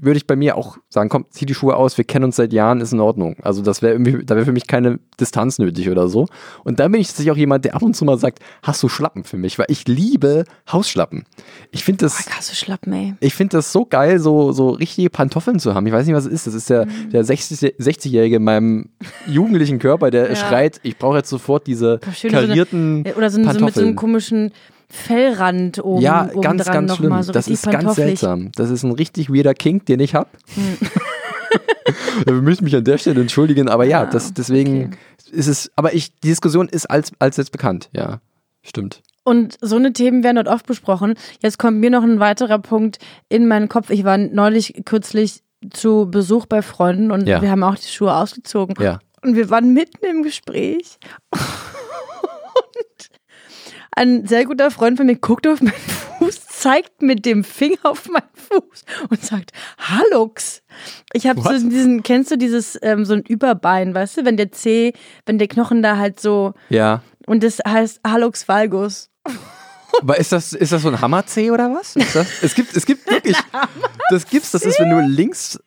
würde 0.00 0.16
ich 0.16 0.26
bei 0.26 0.36
mir 0.36 0.56
auch 0.56 0.78
sagen, 0.88 1.08
komm, 1.08 1.26
zieh 1.30 1.44
die 1.46 1.54
Schuhe 1.54 1.76
aus, 1.76 1.98
wir 1.98 2.04
kennen 2.04 2.24
uns 2.24 2.36
seit 2.36 2.52
Jahren, 2.52 2.80
ist 2.80 2.92
in 2.92 3.00
Ordnung. 3.00 3.36
Also 3.42 3.62
das 3.62 3.82
wäre 3.82 3.92
irgendwie- 3.92 4.24
da 4.24 4.34
wäre 4.36 4.46
für 4.46 4.52
mich 4.52 4.66
keine 4.66 4.98
Distanz 5.20 5.58
nötig 5.58 5.90
oder 5.90 6.08
so. 6.08 6.26
Und 6.64 6.80
dann 6.80 6.90
bin 6.92 7.00
ich 7.00 7.08
tatsächlich 7.08 7.30
auch 7.32 7.36
jemand, 7.36 7.64
der 7.64 7.74
ab 7.74 7.82
und 7.82 7.94
zu 7.94 8.04
mal 8.04 8.18
sagt, 8.18 8.38
hast 8.62 8.82
du 8.82 8.88
Schlappen 8.88 9.24
für 9.24 9.36
mich? 9.36 9.58
Weil 9.58 9.66
ich 9.68 9.86
liebe 9.86 10.44
Hausschlappen. 10.70 11.24
Ich 11.70 11.84
finde 11.84 12.06
das, 12.06 12.24
Boah, 12.24 12.30
krasse 12.32 12.54
Schlappen, 12.56 12.92
ey. 12.92 13.14
ich 13.20 13.34
finde 13.34 13.58
das 13.58 13.70
so 13.72 13.84
geil, 13.84 14.18
so, 14.18 14.52
so 14.52 14.70
richtige 14.70 15.10
Pantoffeln 15.10 15.58
zu 15.58 15.74
haben. 15.74 15.86
Ich 15.86 15.92
weiß 15.92 16.06
nicht, 16.06 16.16
was 16.16 16.24
es 16.26 16.32
ist. 16.32 16.46
Das 16.46 16.54
ist 16.54 16.70
der, 16.70 16.86
Mhm. 16.86 17.10
der 17.12 17.24
60 17.24 17.74
60-Jährige 17.78 18.36
in 18.36 18.44
meinem 18.44 18.86
jugendlichen 19.26 19.78
Körper, 19.78 20.10
der 20.10 20.28
Ja. 20.30 20.36
schreit, 20.36 20.80
ich 20.82 20.96
brauche 20.98 21.18
jetzt 21.18 21.28
sofort 21.28 21.66
diese 21.66 22.00
Schön, 22.14 22.30
so 22.30 22.36
eine- 22.38 22.46
karierten 22.48 23.04
Oder 23.16 23.30
so, 23.30 23.38
ein- 23.40 23.52
so 23.52 23.64
mit 23.64 23.74
so 23.74 23.80
einem 23.82 23.96
komischen 23.96 24.52
Fellrand 24.94 25.82
oben, 25.82 26.02
Ja, 26.02 26.28
oben 26.30 26.42
ganz, 26.42 26.64
dran 26.64 26.74
ganz 26.74 26.88
noch 26.90 26.96
schlimm. 26.98 27.08
Mal, 27.08 27.22
so 27.22 27.32
das 27.32 27.48
ist 27.48 27.64
ganz 27.70 27.94
seltsam. 27.94 28.52
Das 28.54 28.68
ist 28.68 28.82
ein 28.82 28.92
richtig 28.92 29.30
weirder 29.32 29.54
Kink, 29.54 29.86
den 29.86 30.00
ich 30.00 30.14
habe. 30.14 30.28
Hm. 30.54 30.76
Wir 32.26 32.34
müssen 32.34 32.64
mich 32.64 32.76
an 32.76 32.84
der 32.84 32.98
Stelle 32.98 33.20
entschuldigen, 33.22 33.68
aber 33.68 33.84
ja, 33.84 34.02
Ah, 34.02 34.06
das, 34.06 34.34
deswegen 34.34 34.86
okay. 34.86 34.96
ist 35.32 35.46
es, 35.46 35.70
aber 35.76 35.94
ich, 35.94 36.12
die 36.20 36.28
Diskussion 36.28 36.68
ist 36.68 36.90
als, 36.90 37.12
als 37.18 37.38
jetzt 37.38 37.52
bekannt, 37.52 37.88
ja. 37.92 38.20
Stimmt. 38.62 39.02
Und 39.24 39.56
so 39.60 39.76
eine 39.76 39.92
Themen 39.92 40.22
werden 40.24 40.36
dort 40.36 40.48
oft 40.48 40.66
besprochen. 40.66 41.14
Jetzt 41.40 41.58
kommt 41.58 41.78
mir 41.78 41.90
noch 41.90 42.02
ein 42.02 42.20
weiterer 42.20 42.58
Punkt 42.58 42.98
in 43.28 43.48
meinen 43.48 43.68
Kopf. 43.68 43.88
Ich 43.90 44.04
war 44.04 44.18
neulich 44.18 44.82
kürzlich 44.84 45.42
zu 45.70 46.08
Besuch 46.10 46.46
bei 46.46 46.60
Freunden 46.60 47.10
und 47.10 47.26
Ja. 47.26 47.40
wir 47.40 47.50
haben 47.50 47.62
auch 47.62 47.76
die 47.76 47.88
Schuhe 47.88 48.14
ausgezogen. 48.14 48.74
Ja. 48.80 48.98
Und 49.22 49.36
wir 49.36 49.48
waren 49.50 49.72
mitten 49.72 50.04
im 50.04 50.22
Gespräch. 50.22 50.98
Ein 53.94 54.26
sehr 54.26 54.46
guter 54.46 54.70
Freund 54.70 54.96
von 54.96 55.06
mir 55.06 55.16
guckt 55.16 55.46
auf 55.46 55.60
meinen 55.60 55.72
Fuß, 56.18 56.46
zeigt 56.46 57.02
mit 57.02 57.26
dem 57.26 57.44
Finger 57.44 57.78
auf 57.82 58.08
meinen 58.08 58.22
Fuß 58.34 58.84
und 59.10 59.22
sagt, 59.22 59.52
Hallux. 59.78 60.62
Ich 61.12 61.26
habe 61.26 61.40
so 61.42 61.50
diesen, 61.50 62.02
kennst 62.02 62.30
du 62.30 62.38
dieses, 62.38 62.78
ähm, 62.82 63.04
so 63.04 63.14
ein 63.14 63.22
Überbein, 63.22 63.94
weißt 63.94 64.16
du, 64.18 64.24
wenn 64.24 64.36
der 64.38 64.50
Zeh, 64.52 64.94
wenn 65.26 65.38
der 65.38 65.48
Knochen 65.48 65.82
da 65.82 65.98
halt 65.98 66.20
so, 66.20 66.54
Ja. 66.70 67.02
und 67.26 67.42
das 67.44 67.58
heißt 67.66 68.00
Hallux 68.06 68.48
valgus. 68.48 69.10
Aber 70.00 70.16
ist 70.18 70.32
das, 70.32 70.54
ist 70.54 70.72
das 70.72 70.80
so 70.82 70.88
ein 70.88 71.00
Hammerzeh 71.02 71.50
oder 71.50 71.70
was? 71.74 71.92
Das, 72.14 72.42
es 72.42 72.54
gibt, 72.54 72.74
es 72.74 72.86
gibt 72.86 73.06
wirklich, 73.10 73.36
das 74.08 74.26
gibt's, 74.26 74.52
das 74.52 74.62
ist, 74.64 74.80
wenn 74.80 74.88
du 74.88 75.00
links, 75.02 75.60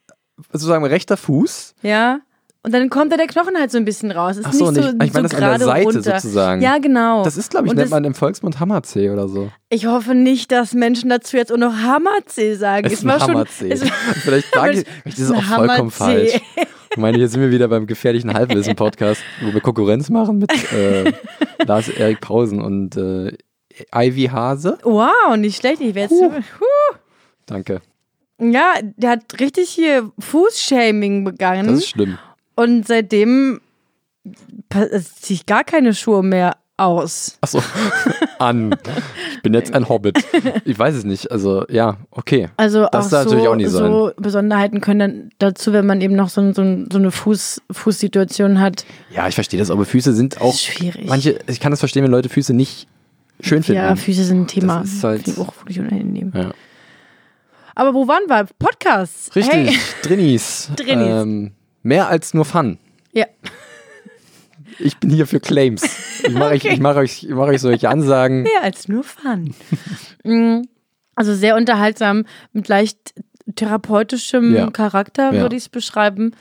sozusagen 0.52 0.84
rechter 0.86 1.16
Fuß, 1.16 1.76
Ja. 1.84 2.22
Und 2.66 2.74
dann 2.74 2.90
kommt 2.90 3.12
da 3.12 3.18
der 3.18 3.28
Knochen 3.28 3.58
halt 3.58 3.72
so 3.72 3.78
ein 3.78 3.86
bisschen 3.86 4.12
raus. 4.12 4.38
Ist 4.38 4.46
Ach 4.48 4.54
so, 4.54 4.72
nicht 4.72 4.82
so, 4.84 4.92
nicht- 4.92 5.04
ich 5.04 5.14
meine 5.14 5.28
so 5.30 5.34
das 5.36 5.36
an 5.36 5.40
der 5.40 5.50
gerade 5.50 5.64
Seite 5.66 5.86
runter. 5.86 6.02
sozusagen. 6.20 6.62
Ja, 6.62 6.78
genau. 6.80 7.24
das 7.24 7.38
ist, 7.38 7.52
glaube 7.52 7.68
ich, 7.68 7.72
Und 7.72 7.76
nennt 7.78 7.86
das- 7.86 7.92
man 7.92 8.04
im 8.06 8.14
Volksmund 8.16 8.60
Hammerzeh 8.60 9.10
oder 9.12 9.28
so. 9.28 9.50
Ich 9.70 9.86
hoffe 9.86 10.16
nicht, 10.16 10.52
dass 10.52 10.74
Menschen 10.74 11.10
dazu 11.10 11.38
jetzt 11.38 11.52
auch 11.52 11.58
noch 11.58 11.74
Hammerzeh 11.76 12.56
sagen. 12.56 12.86
Es 12.88 12.94
Es 12.94 13.00
ist 13.00 13.06
ein 13.06 13.20
schon. 13.20 13.30
Hammerzeh. 13.30 13.70
war- 13.82 13.88
Vielleicht 14.24 14.54
sage 14.54 14.72
ich, 14.82 14.86
es 15.06 15.14
ist 15.20 15.30
ist 15.30 15.32
auch 15.32 15.44
vollkommen 15.44 15.92
falsch. 15.92 16.40
Ich 16.92 16.98
meine, 16.98 17.18
hier 17.18 17.28
sind 17.30 17.42
wir 17.42 17.52
wieder 17.52 17.68
beim 17.68 17.88
gefährlichen 17.88 18.34
Halbwissen-Podcast, 18.34 19.22
wo 19.42 19.54
wir 19.54 19.62
Konkurrenz 19.62 20.10
machen 20.10 20.40
mit 20.40 20.52
äh, 20.74 21.12
Lars 21.66 21.90
Erik 21.90 22.22
Pausen 22.22 22.62
und 22.62 22.96
äh, 22.98 23.34
Ivy 23.94 24.30
Hase. 24.32 24.78
Wow, 24.84 25.36
nicht 25.38 25.58
schlecht. 25.58 25.82
Ich 25.82 25.94
werde 25.94 26.16
Huh. 26.16 26.32
jetzt. 26.36 26.48
Danke. 27.46 27.82
Ja, 28.40 28.74
der 28.98 29.12
hat 29.12 29.40
richtig 29.40 29.70
hier 29.70 30.10
Fußshaming 30.20 31.24
begangen. 31.24 31.68
Das 31.68 31.80
ist 31.80 31.90
schlimm. 31.90 32.18
Und 32.56 32.88
seitdem 32.88 33.62
es 34.70 35.16
ziehe 35.16 35.36
ich 35.36 35.46
gar 35.46 35.64
keine 35.64 35.94
Schuhe 35.94 36.24
mehr 36.24 36.58
aus. 36.78 37.38
Achso, 37.42 37.62
an. 38.40 38.76
Ich 39.36 39.42
bin 39.44 39.54
jetzt 39.54 39.74
ein 39.74 39.88
Hobbit. 39.88 40.18
Ich 40.66 40.78
weiß 40.78 40.96
es 40.96 41.04
nicht. 41.06 41.32
Also, 41.32 41.66
ja, 41.70 41.98
okay. 42.12 42.50
Also 42.58 42.88
Das 42.92 43.06
auch 43.06 43.10
darf 43.12 43.24
so, 43.24 43.30
natürlich 43.30 43.48
auch 43.48 43.56
nicht 43.56 43.70
sein. 43.70 43.92
so 43.92 44.12
Besonderheiten 44.18 44.82
können 44.82 45.00
dann 45.00 45.30
dazu, 45.38 45.72
wenn 45.74 45.86
man 45.86 46.02
eben 46.02 46.16
noch 46.16 46.28
so, 46.30 46.42
so, 46.54 46.64
so 46.92 46.98
eine 46.98 47.12
Fuß, 47.12 47.62
Fußsituation 47.72 48.60
hat. 48.60 48.86
Ja, 49.12 49.28
ich 49.28 49.36
verstehe 49.36 49.60
das, 49.60 49.72
aber 49.72 49.86
Füße 49.86 50.14
sind 50.14 50.42
auch. 50.42 50.54
schwierig. 50.56 51.08
Manche, 51.08 51.40
ich 51.48 51.60
kann 51.62 51.72
das 51.72 51.80
verstehen, 51.80 52.04
wenn 52.04 52.12
Leute 52.12 52.28
Füße 52.28 52.54
nicht 52.54 52.88
schön 53.40 53.64
finden. 53.64 53.82
Ja, 53.82 53.96
Füße 53.96 54.24
sind 54.26 54.42
ein 54.42 54.48
Thema. 54.48 54.80
Das 54.82 54.92
ist 54.92 55.04
halt- 55.04 55.28
ich 55.28 55.38
auch 55.38 55.56
wirklich 55.62 55.80
unangenehm. 55.80 56.34
Ja. 56.36 56.52
Aber 57.76 57.94
wo 57.94 58.08
waren 58.08 58.24
wir? 58.28 58.48
Podcasts. 58.60 59.34
Richtig, 59.36 59.54
Hey. 59.70 59.78
Drinnies. 60.02 60.70
Drinnies. 60.76 61.08
Ähm, 61.22 61.52
mehr 61.86 62.10
als 62.10 62.34
nur 62.34 62.44
Fun. 62.46 62.78
Ja. 63.14 63.26
Ich 64.80 64.98
bin 64.98 65.10
hier 65.10 65.26
für 65.28 65.40
Claims. 65.40 65.84
Ich 66.24 66.34
mache 66.34 66.50
euch, 66.52 66.66
ich 66.76 66.80
mach 66.80 66.96
euch, 66.98 67.24
ich 67.24 67.30
mach 67.30 67.48
euch 67.48 67.62
solche 67.62 67.88
Ansagen. 67.90 68.42
Mehr 68.44 68.64
als 68.64 68.88
nur 68.90 69.04
Fun. 69.04 69.54
Mm, 70.26 70.64
also 71.16 71.34
sehr 71.34 71.56
unterhaltsam, 71.56 72.26
mit 72.52 72.68
leicht 72.68 73.14
therapeutischem 73.56 74.54
Ja. 74.54 74.70
Charakter, 74.72 75.32
Ja. 75.34 75.42
würde 75.42 75.56
ich 75.56 75.64
es 75.64 75.70
beschreiben. 75.70 76.32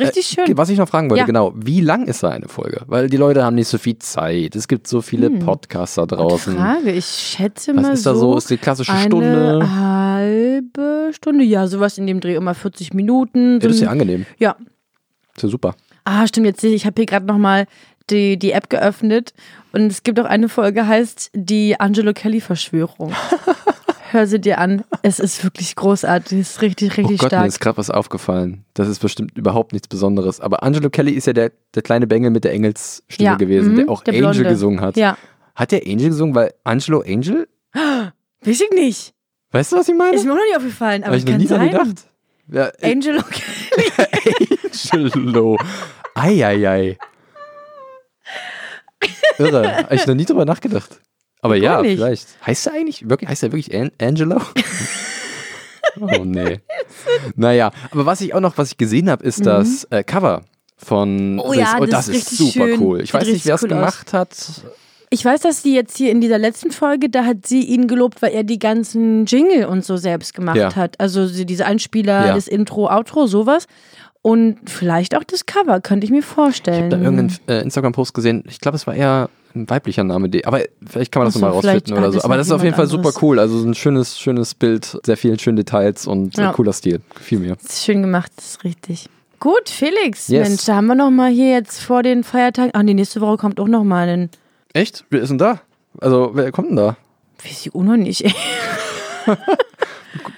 Richtig 0.00 0.26
schön. 0.26 0.46
Was 0.56 0.70
ich 0.70 0.78
noch 0.78 0.88
fragen 0.88 1.10
wollte, 1.10 1.20
Ja. 1.20 1.26
genau, 1.26 1.52
wie 1.54 1.80
lang 1.82 2.06
ist 2.06 2.20
so 2.20 2.26
eine 2.26 2.48
Folge? 2.48 2.80
Weil 2.86 3.08
die 3.10 3.18
Leute 3.18 3.44
haben 3.44 3.54
nicht 3.56 3.68
so 3.68 3.76
viel 3.78 3.98
Zeit. 3.98 4.56
Es 4.56 4.66
gibt 4.66 4.86
so 4.88 5.02
viele 5.02 5.26
Hm. 5.26 5.40
Podcasts 5.40 5.96
da 5.96 6.06
draußen. 6.06 6.56
Frage. 6.56 6.90
Ich 6.92 7.04
schätze 7.04 7.74
Was 7.76 7.82
mal 7.82 7.92
ist 7.92 8.06
da 8.06 8.14
so? 8.14 8.36
Ist 8.36 8.48
die 8.50 8.56
klassische 8.56 8.90
eine 8.92 9.02
Stunde? 9.02 9.68
halbe 9.70 11.10
Stunde, 11.12 11.44
ja, 11.44 11.66
sowas 11.66 11.98
in 11.98 12.06
dem 12.06 12.20
Dreh, 12.20 12.34
immer 12.36 12.54
40 12.54 12.94
Minuten. 12.94 13.54
Ja, 13.56 13.60
So 13.60 13.68
das 13.68 13.76
ist 13.76 13.82
ja 13.82 13.90
angenehm. 13.90 14.26
ja. 14.38 14.56
Ja 15.42 15.48
super. 15.48 15.74
Ah, 16.04 16.26
stimmt, 16.26 16.46
jetzt 16.46 16.60
sehe 16.60 16.70
ich, 16.70 16.76
ich 16.82 16.86
habe 16.86 16.94
hier 17.00 17.06
gerade 17.06 17.26
nochmal 17.26 17.66
die, 18.10 18.36
die 18.38 18.52
App 18.52 18.68
geöffnet 18.70 19.32
und 19.72 19.86
es 19.86 20.02
gibt 20.02 20.18
auch 20.18 20.24
eine 20.24 20.48
Folge, 20.48 20.86
heißt 20.86 21.30
die 21.34 21.78
Angelo 21.78 22.12
Kelly-Verschwörung. 22.12 23.12
Hör 24.10 24.26
sie 24.26 24.38
dir 24.40 24.58
an. 24.58 24.84
Es 25.02 25.18
ist 25.20 25.42
wirklich 25.42 25.74
großartig. 25.74 26.38
Es 26.38 26.50
ist 26.50 26.60
richtig, 26.62 26.92
Oh 26.92 26.96
richtig 27.00 27.18
Gott, 27.18 27.30
mir 27.32 27.36
stark. 27.38 27.46
ist 27.48 27.60
gerade 27.60 27.78
was 27.78 27.88
aufgefallen. 27.88 28.64
Das 28.74 28.86
ist 28.88 28.98
bestimmt 28.98 29.38
überhaupt 29.38 29.72
nichts 29.72 29.88
Besonderes. 29.88 30.38
Aber 30.38 30.62
Angelo 30.62 30.90
Kelly 30.90 31.12
ist 31.12 31.26
ja 31.26 31.32
der, 31.32 31.50
der 31.74 31.82
kleine 31.82 32.06
Bengel 32.06 32.30
mit 32.30 32.44
der 32.44 32.52
Engelsstimme 32.52 33.24
Ja, 33.30 33.34
gewesen, 33.36 33.72
mhm, 33.72 33.76
der 33.76 33.88
auch 33.88 34.02
der 34.02 34.12
Angel 34.12 34.32
Blonde. 34.32 34.48
gesungen 34.50 34.80
hat. 34.82 34.98
Ja. 34.98 35.16
Hat 35.54 35.72
der 35.72 35.82
Angel 35.86 36.08
gesungen, 36.10 36.34
weil 36.34 36.52
Angelo 36.64 37.00
Angel? 37.00 37.48
Weiß 37.74 38.60
ich 38.60 38.70
nicht. 38.74 39.14
Weißt 39.50 39.72
du, 39.72 39.76
was 39.76 39.88
ich 39.88 39.94
meine? 39.96 40.14
Ist 40.14 40.26
mir 40.26 40.32
auch 40.32 40.36
noch 40.36 40.44
nicht 40.44 40.56
aufgefallen, 40.58 41.04
aber 41.04 41.12
Habe 41.12 41.18
ich 41.18 41.24
noch 41.26 41.38
nie 41.38 41.46
sein. 41.46 41.70
gedacht. 41.70 42.06
Ja, 42.48 42.70
Angelo 42.82 43.22
Kelly. 43.30 44.51
Angelo. 44.90 45.58
Eieiei. 46.14 46.98
Irre. 49.38 49.76
Habe 49.84 49.94
ich 49.94 50.06
noch 50.06 50.14
nie 50.14 50.24
drüber 50.24 50.44
nachgedacht. 50.44 51.00
Aber 51.40 51.56
ja, 51.56 51.82
nicht. 51.82 51.96
vielleicht. 51.96 52.28
Heißt 52.46 52.66
er 52.68 52.74
eigentlich 52.74 53.08
wirklich, 53.08 53.28
heißt 53.28 53.42
er 53.42 53.52
wirklich 53.52 53.74
An 53.74 53.90
Angelo? 54.00 54.40
oh 56.00 56.24
nee. 56.24 56.60
Naja, 57.34 57.72
aber 57.90 58.06
was 58.06 58.20
ich 58.20 58.34
auch 58.34 58.40
noch, 58.40 58.56
was 58.58 58.72
ich 58.72 58.78
gesehen 58.78 59.10
habe, 59.10 59.24
ist 59.24 59.44
das 59.44 59.84
äh, 59.90 60.04
Cover 60.04 60.42
von 60.76 61.34
Mhm. 61.34 61.40
Oh 61.40 61.52
ja, 61.52 61.78
Und 61.78 61.92
das 61.92 62.06
das 62.06 62.16
ist 62.16 62.32
ist 62.32 62.38
super 62.38 62.66
schön. 62.66 62.80
cool. 62.80 63.00
Ich 63.00 63.10
Sieht 63.10 63.20
weiß 63.20 63.28
nicht, 63.28 63.46
wer 63.46 63.54
es 63.56 63.62
cool 63.62 63.72
aus. 63.72 63.78
gemacht 63.78 64.12
hat. 64.12 64.30
Ich 65.10 65.24
weiß, 65.24 65.40
dass 65.42 65.62
sie 65.62 65.74
jetzt 65.74 65.96
hier 65.96 66.10
in 66.10 66.20
dieser 66.20 66.38
letzten 66.38 66.70
Folge, 66.70 67.10
da 67.10 67.24
hat 67.24 67.46
sie 67.46 67.62
ihn 67.64 67.86
gelobt, 67.86 68.22
weil 68.22 68.32
er 68.32 68.44
die 68.44 68.58
ganzen 68.58 69.26
Jingle 69.26 69.66
und 69.66 69.84
so 69.84 69.96
selbst 69.96 70.32
gemacht 70.34 70.56
Ja. 70.56 70.74
hat. 70.74 70.98
Also 71.00 71.28
diese 71.44 71.66
Einspieler, 71.66 72.26
Ja. 72.28 72.34
das 72.34 72.48
Intro, 72.48 72.88
Outro, 72.88 73.26
sowas. 73.26 73.66
Und 74.22 74.58
vielleicht 74.70 75.16
auch 75.16 75.24
das 75.24 75.46
Cover, 75.46 75.80
könnte 75.80 76.04
ich 76.04 76.12
mir 76.12 76.22
vorstellen. 76.22 76.76
Ich 76.88 76.92
habe 76.92 76.96
da 76.96 77.02
irgendeinen 77.10 77.38
äh, 77.48 77.60
Instagram-Post 77.62 78.14
gesehen. 78.14 78.44
Ich 78.48 78.60
glaube, 78.60 78.76
es 78.76 78.86
war 78.86 78.94
eher 78.94 79.28
ein 79.54 79.68
weiblicher 79.68 80.04
Name. 80.04 80.30
Aber 80.44 80.60
vielleicht 80.86 81.10
kann 81.10 81.20
man 81.22 81.26
das 81.26 81.34
Ach 81.36 81.40
so, 81.40 81.46
nochmal 81.46 81.50
rausfinden 81.56 81.98
oder 81.98 82.12
so. 82.12 82.22
Aber 82.22 82.36
das 82.36 82.46
ist 82.46 82.52
auf 82.52 82.62
jeden 82.62 82.76
Fall 82.76 82.86
super 82.86 83.10
cool. 83.20 83.38
Also 83.40 83.58
so 83.58 83.66
ein 83.68 83.74
schönes, 83.74 84.18
schönes 84.18 84.54
Bild, 84.54 84.96
sehr 85.04 85.16
vielen 85.16 85.38
schönen 85.40 85.56
Details 85.56 86.06
und 86.06 86.36
Ja. 86.36 86.52
cooler 86.52 86.72
Stil. 86.72 87.00
Gefiel 87.16 87.40
mir. 87.40 87.56
Ist 87.60 87.84
schön 87.84 88.00
gemacht, 88.02 88.30
das 88.36 88.46
ist 88.46 88.64
richtig. 88.64 89.08
Gut, 89.40 89.68
Felix, 89.68 90.28
Yes. 90.28 90.48
Mensch, 90.48 90.64
da 90.66 90.76
haben 90.76 90.86
wir 90.86 90.94
noch 90.94 91.10
mal 91.10 91.30
hier 91.30 91.50
jetzt 91.50 91.82
vor 91.82 92.04
den 92.04 92.22
Feiertagen. 92.22 92.70
Ach, 92.74 92.82
die 92.84 92.94
nächste 92.94 93.20
Woche 93.20 93.38
kommt 93.38 93.58
auch 93.58 93.66
noch 93.66 93.82
mal 93.82 94.08
ein. 94.08 94.30
Echt? 94.72 95.04
Wer 95.10 95.20
ist 95.22 95.30
denn 95.30 95.38
da? 95.38 95.60
Also, 96.00 96.30
wer 96.34 96.52
kommt 96.52 96.70
denn 96.70 96.76
da? 96.76 96.96
Weiß 97.42 97.66
ich 97.66 97.74
auch 97.74 97.82
noch 97.82 97.96
nicht. 97.96 98.24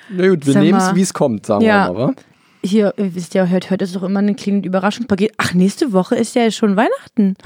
Na 0.09 0.29
gut, 0.29 0.47
wir 0.47 0.59
nehmen 0.59 0.79
es, 0.79 0.95
wie 0.95 1.03
es 1.03 1.13
kommt, 1.13 1.47
sagen 1.47 1.65
Ja. 1.65 1.89
wir 1.89 1.93
mal, 1.93 2.09
wa? 2.09 2.15
Hier, 2.65 2.95
ihr 2.97 3.15
wisst 3.15 3.35
ja, 3.35 3.47
hört, 3.47 3.69
hört 3.71 3.83
ist 3.83 3.95
doch 3.95 4.03
immer 4.03 4.21
ein 4.21 4.37
kleines 4.37 4.65
Überraschungspaket. 4.65 5.33
Ach, 5.37 5.53
nächste 5.55 5.93
Woche 5.93 6.17
ist 6.17 6.35
ja 6.35 6.51
schon 6.51 6.77
Weihnachten. 6.77 7.37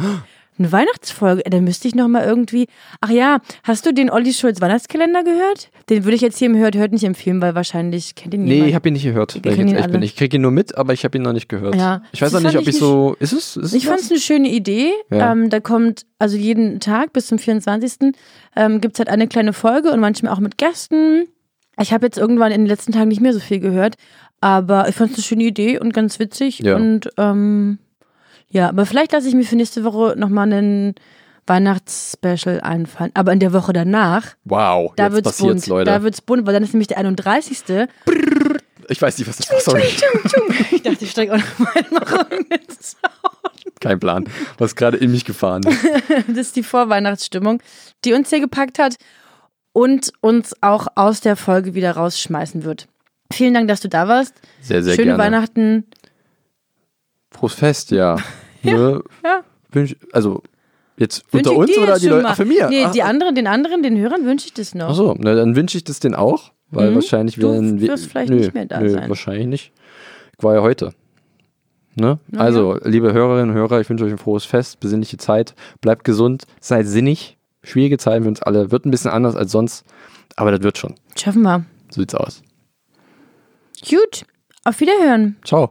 Eine 0.61 0.73
Weihnachtsfolge, 0.73 1.43
dann 1.49 1.63
müsste 1.63 1.87
ich 1.87 1.95
noch 1.95 2.09
mal 2.09 2.25
irgendwie. 2.25 2.67
Ach 3.01 3.11
ja, 3.11 3.39
hast 3.63 3.87
du 3.87 3.93
den 3.95 4.11
Olli 4.11 4.33
Schulz 4.33 4.61
Weihnachtskalender 4.61 5.23
gehört? 5.23 5.71
Den 5.89 6.05
würde 6.05 6.17
ich 6.17 6.21
jetzt 6.21 6.39
hier 6.39 6.49
im 6.49 6.57
Hört 6.57 6.77
Hört 6.77 6.93
nicht 6.93 7.05
empfehlen, 7.05 7.41
weil 7.41 7.55
wahrscheinlich 7.55 8.17
kennt 8.17 8.35
ihn 8.35 8.43
Nee, 8.45 8.55
niemand. 8.55 8.69
ich 8.71 8.75
habe 8.75 8.89
ihn 8.89 8.93
nicht 8.95 9.05
gehört. 9.05 9.37
Ich 9.37 9.43
bin. 9.43 9.77
alle. 9.77 10.05
Ich 10.05 10.17
kriege 10.17 10.37
ihn 10.37 10.43
nur 10.43 10.51
mit, 10.51 10.77
aber 10.77 10.93
ich 10.93 11.05
habe 11.05 11.17
ihn 11.17 11.23
noch 11.23 11.33
nicht 11.33 11.49
gehört. 11.49 11.77
Ja. 11.77 12.03
Ich 12.13 12.23
weiß 12.23 12.33
Das 12.33 12.43
noch 12.43 12.49
nicht, 12.51 12.59
ob 12.59 12.63
ich 12.63 12.69
ich 12.71 12.79
so. 12.79 13.17
Ist 13.21 13.33
es? 13.33 13.57
Ist 13.57 13.73
Ich 13.73 13.87
fand 13.87 14.01
es 14.01 14.11
eine 14.11 14.19
schöne 14.21 14.49
Idee. 14.49 14.91
Ja. 15.11 15.31
Ähm, 15.33 15.49
da 15.49 15.61
kommt 15.61 16.07
also 16.19 16.37
jeden 16.37 16.81
Tag 16.81 17.13
bis 17.13 17.29
zum 17.29 17.39
24. 17.39 18.13
Ähm, 18.57 18.81
gibt 18.81 18.95
es 18.97 18.99
halt 18.99 19.09
eine 19.09 19.29
kleine 19.29 19.53
Folge 19.53 19.93
und 19.93 20.01
manchmal 20.01 20.33
auch 20.33 20.41
mit 20.41 20.59
Gästen. 20.59 21.27
Ich 21.81 21.93
habe 21.93 22.07
jetzt 22.07 22.19
irgendwann 22.19 22.51
in 22.51 22.63
den 22.63 22.67
letzten 22.67 22.91
Tagen 22.91 23.07
nicht 23.09 23.21
mehr 23.21 23.33
so 23.33 23.39
viel 23.39 23.61
gehört, 23.61 23.95
aber 24.40 24.88
ich 24.88 24.94
fand 24.94 25.11
es 25.12 25.16
eine 25.18 25.24
schöne 25.24 25.44
Idee 25.44 25.79
und 25.79 25.92
ganz 25.92 26.18
witzig. 26.18 26.61
Ja. 26.61 26.77
Und 26.77 27.09
ähm, 27.16 27.79
ja, 28.51 28.68
aber 28.68 28.87
vielleicht 28.87 29.12
lasse 29.12 29.29
ich 29.29 29.35
mir 29.35 29.44
für 29.44 29.57
nächste 29.57 29.85
Woche 29.85 30.14
nochmal 30.16 30.53
einen 30.53 30.94
Weihnachtsspecial 31.46 32.61
einfallen. 32.61 33.11
Aber 33.14 33.33
in 33.33 33.40
der 33.40 33.53
Woche 33.53 33.72
danach, 33.72 34.37
Wow, 34.44 34.92
da 34.96 35.05
jetzt 35.05 35.12
wird's 35.14 35.24
passiert's, 35.31 35.62
bunt. 35.62 35.66
Leute. 35.66 35.90
Da 35.90 36.03
wird's 36.03 36.20
bunt, 36.20 36.46
weil 36.46 36.55
dann 36.55 36.62
ist 36.62 36.72
nämlich 36.74 36.88
der 36.88 36.98
31. 36.98 37.64
ich 38.88 39.03
weiß 39.03 39.18
nicht, 39.18 39.29
was 39.29 39.37
das 39.38 39.51
war. 39.51 39.61
Sorry. 39.61 39.83
ich 40.70 40.83
dachte, 40.83 41.05
ich 41.05 41.11
steige 41.11 41.33
auch 41.35 41.38
nochmal 41.38 41.85
noch 41.90 42.31
irgendeinen 42.31 42.68
Sound. 42.81 43.81
Kein 43.81 44.01
Plan. 44.01 44.29
Was 44.59 44.77
gerade 44.77 44.96
in 44.96 45.11
mich 45.12 45.24
gefahren 45.24 45.62
ist. 45.62 45.79
Das 46.29 46.38
ist 46.38 46.57
die 46.57 46.62
Vorweihnachtsstimmung, 46.62 47.62
die 48.05 48.12
uns 48.12 48.31
hier 48.31 48.40
gepackt 48.40 48.79
hat 48.79 48.96
und 49.72 50.12
uns 50.20 50.55
auch 50.62 50.88
aus 50.96 51.20
der 51.20 51.37
Folge 51.37 51.74
wieder 51.74 51.92
rausschmeißen 51.92 52.64
wird. 52.64 52.88
Vielen 53.33 53.55
Dank, 53.55 53.69
dass 53.69 53.81
du 53.81 53.88
da 53.88 54.09
warst. 54.09 54.35
Sehr, 54.62 54.83
sehr 54.83 54.95
Schöne 54.95 55.07
gerne. 55.17 55.23
Weihnachten. 55.23 55.85
Frohes 57.31 57.55
Fest, 57.55 57.91
ja. 57.91 58.17
Ne? 58.62 59.03
ja. 59.23 59.45
Wünsch, 59.71 59.95
also, 60.12 60.43
jetzt 60.97 61.33
Wünsche 61.33 61.51
unter 61.53 61.61
uns 61.61 61.79
oder 61.79 61.99
die 61.99 62.09
Leute? 62.09 62.27
Ach, 62.27 62.37
für 62.37 62.45
mir? 62.45 62.69
Nee, 62.69 62.85
Ach, 62.87 62.91
die 62.93 63.03
anderen, 63.03 63.35
den 63.37 63.47
anderen, 63.47 63.83
den 63.85 63.97
Hörern 63.99 64.25
wünsche 64.27 64.47
ich 64.47 64.55
das 64.55 64.75
noch. 64.75 64.91
Ach 64.91 64.95
so, 64.95 65.14
na, 65.17 65.35
dann 65.35 65.55
wünsche 65.55 65.79
ich 65.79 65.85
das 65.85 66.01
den 66.01 66.14
auch, 66.17 66.51
weil 66.71 66.91
Mhm. 66.91 66.95
wahrscheinlich 66.97 67.37
Du 67.37 67.43
werden 67.43 67.81
wir. 67.81 67.88
wirst 67.88 68.07
vielleicht 68.07 68.31
nö, 68.31 68.37
nicht 68.38 68.55
mehr 68.55 68.67
da 68.67 68.81
nö, 68.81 68.88
sein. 68.91 69.09
Wahrscheinlich 69.09 69.47
nicht. 69.47 69.73
Ich 70.37 70.43
war 70.43 70.55
ja 70.57 70.62
heute. 70.62 70.93
Ne? 71.95 72.19
Na 72.29 72.41
also, 72.41 72.79
liebe 72.83 73.12
Hörerinnen 73.12 73.51
und 73.51 73.57
Hörer, 73.57 73.81
ich 73.81 73.88
wünsche 73.88 74.05
euch 74.05 74.12
ein 74.12 74.19
frohes 74.19 74.45
Fest, 74.45 74.81
besinnliche 74.81 75.17
Zeit, 75.19 75.55
bleibt 75.81 76.03
gesund, 76.05 76.45
seid 76.61 76.87
sinnig. 76.87 77.37
Schwierige 77.62 77.99
Zeiten 77.99 78.23
für 78.25 78.29
uns 78.29 78.43
alle. 78.43 78.71
Wird 78.73 78.87
ein 78.87 78.91
bisschen 78.91 79.11
anders 79.11 79.37
als 79.37 79.53
sonst, 79.53 79.85
aber 80.37 80.51
das 80.51 80.62
wird 80.62 80.79
schon. 80.79 80.95
Schaffen 81.17 81.43
wir. 81.43 81.64
So 81.91 82.01
sieht's 82.01 82.14
aus. 82.14 82.43
Gut. 83.88 84.25
Auf 84.64 84.81
Wiederhören. 84.81 85.37
Ciao. 85.45 85.71